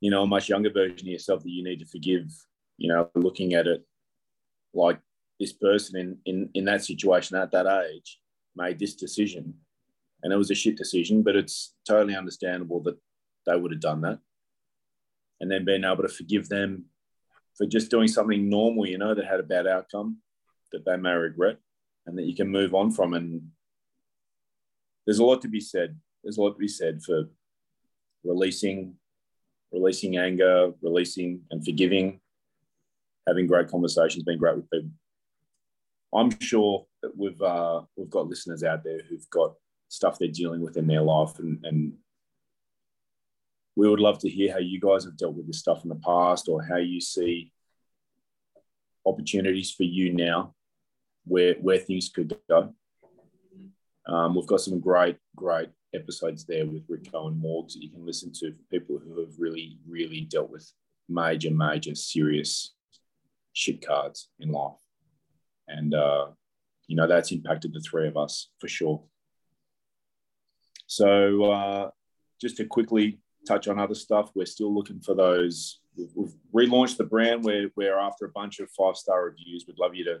[0.00, 2.26] you know, a much younger version of yourself that you need to forgive.
[2.76, 3.84] You know, looking at it
[4.72, 4.98] like
[5.38, 8.20] this person in in in that situation at that age
[8.56, 9.54] made this decision,
[10.22, 12.98] and it was a shit decision, but it's totally understandable that
[13.46, 14.18] they would have done that,
[15.40, 16.86] and then being able to forgive them
[17.56, 20.18] for just doing something normal, you know, that had a bad outcome
[20.74, 21.56] that they may regret
[22.06, 23.14] and that you can move on from.
[23.14, 23.48] And
[25.06, 25.98] there's a lot to be said.
[26.22, 27.24] There's a lot to be said for
[28.24, 28.96] releasing,
[29.72, 32.20] releasing anger, releasing and forgiving,
[33.26, 34.90] having great conversations, being great with people.
[36.14, 39.54] I'm sure that we've uh, we've got listeners out there who've got
[39.88, 41.94] stuff they're dealing with in their life, and, and
[43.76, 45.96] we would love to hear how you guys have dealt with this stuff in the
[45.96, 47.52] past, or how you see
[49.04, 50.54] opportunities for you now,
[51.24, 52.74] where where things could go.
[54.06, 58.04] Um, we've got some great great episodes there with Rico and Morgs that you can
[58.04, 60.70] listen to for people who have really really dealt with
[61.08, 62.74] major major serious
[63.52, 64.80] shit cards in life,
[65.68, 66.26] and uh,
[66.86, 69.02] you know that's impacted the three of us for sure.
[70.86, 71.90] So uh,
[72.40, 75.80] just to quickly touch on other stuff, we're still looking for those.
[75.96, 77.44] We've, relaunched the brand.
[77.44, 79.64] We're, we're after a bunch of five star reviews.
[79.66, 80.20] We'd love you to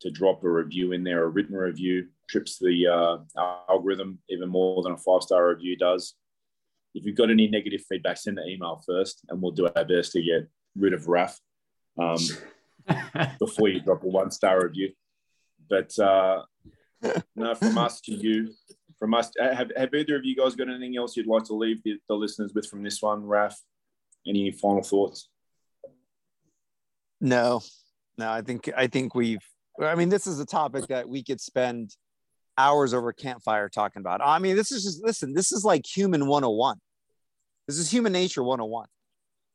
[0.00, 2.06] to drop a review in there, a written review.
[2.28, 3.18] Trips the uh,
[3.68, 6.14] algorithm even more than a five star review does.
[6.94, 10.12] If you've got any negative feedback, send the email first, and we'll do our best
[10.12, 11.38] to get rid of Raf
[11.98, 12.18] um,
[13.38, 14.92] before you drop a one star review.
[15.68, 16.42] But uh,
[17.36, 18.52] no, from us to you,
[18.98, 21.82] from us, have, have either of you guys got anything else you'd like to leave
[21.82, 23.58] the, the listeners with from this one, Raf?
[24.26, 25.28] Any final thoughts?
[27.20, 27.62] No,
[28.18, 29.44] no, I think I think we've.
[29.82, 31.96] I mean, this is a topic that we could spend
[32.58, 34.20] hours over campfire talking about.
[34.22, 35.34] I mean, this is just listen.
[35.34, 36.78] This is like human 101.
[37.66, 38.86] This is human nature 101,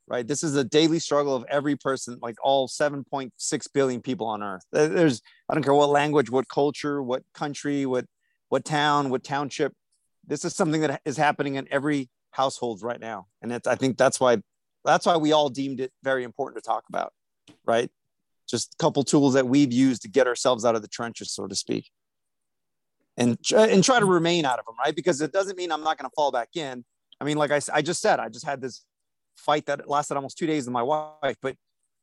[0.07, 0.27] right?
[0.27, 4.63] This is a daily struggle of every person, like all 7.6 billion people on Earth.
[4.71, 8.05] There's I don't care what language, what culture, what country, what
[8.49, 9.73] what town, what township.
[10.27, 13.97] This is something that is happening in every household right now, and it's, I think
[13.97, 14.37] that's why
[14.85, 17.13] that's why we all deemed it very important to talk about,
[17.65, 17.89] right?
[18.51, 21.47] Just a couple tools that we've used to get ourselves out of the trenches, so
[21.47, 21.89] to speak,
[23.17, 24.95] and and try to remain out of them, right?
[24.95, 26.83] Because it doesn't mean I'm not going to fall back in.
[27.19, 28.85] I mean, like I, I just said, I just had this
[29.37, 31.55] fight that lasted almost two days with my wife, but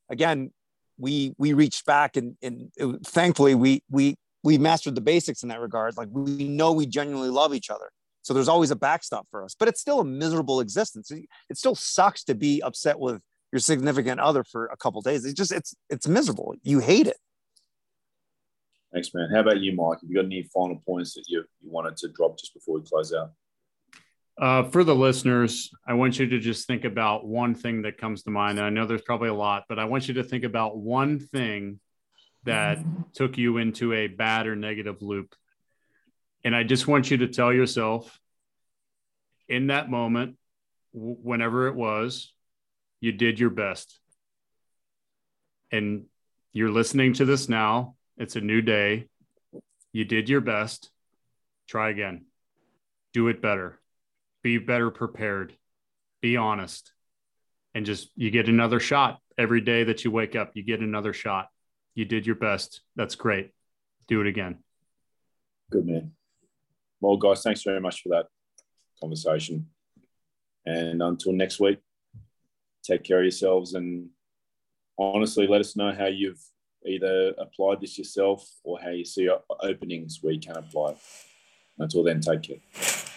[0.09, 0.51] again,
[0.99, 5.49] we we reached back and and it, thankfully we we we mastered the basics in
[5.51, 5.97] that regard.
[5.97, 7.91] Like we know we genuinely love each other.
[8.23, 11.11] So there's always a backstop for us, but it's still a miserable existence.
[11.11, 13.23] It still sucks to be upset with
[13.53, 15.25] your significant other for a couple days.
[15.25, 16.55] It's just it's it's miserable.
[16.63, 17.17] You hate it.
[18.93, 19.29] Thanks, man.
[19.33, 20.01] How about you, Mike?
[20.01, 22.87] Have you got any final points that you, you wanted to drop just before we
[22.87, 23.33] close out?
[24.41, 28.23] Uh, for the listeners, I want you to just think about one thing that comes
[28.23, 28.61] to mind.
[28.61, 31.81] I know there's probably a lot, but I want you to think about one thing
[32.45, 32.79] that
[33.15, 35.35] took you into a bad or negative loop.
[36.45, 38.19] And I just want you to tell yourself
[39.49, 40.37] in that moment,
[40.93, 42.33] whenever it was,
[43.01, 43.99] you did your best.
[45.71, 46.05] And
[46.53, 47.95] you're listening to this now.
[48.17, 49.09] It's a new day.
[49.93, 50.91] You did your best.
[51.69, 52.27] Try again.
[53.13, 53.79] Do it better.
[54.43, 55.55] Be better prepared.
[56.21, 56.93] Be honest.
[57.75, 60.53] And just you get another shot every day that you wake up.
[60.55, 61.49] You get another shot.
[61.95, 62.81] You did your best.
[62.97, 63.53] That's great.
[64.09, 64.59] Do it again.
[65.71, 66.13] Good man.
[67.01, 68.27] Well, guys, thanks very much for that
[69.01, 69.69] conversation.
[70.67, 71.79] And until next week,
[72.89, 74.09] take care of yourselves and
[74.99, 76.43] honestly let us know how you've
[76.87, 79.29] either applied this yourself or how you see
[79.61, 80.95] openings where you can apply.
[81.79, 83.08] Until then, take care.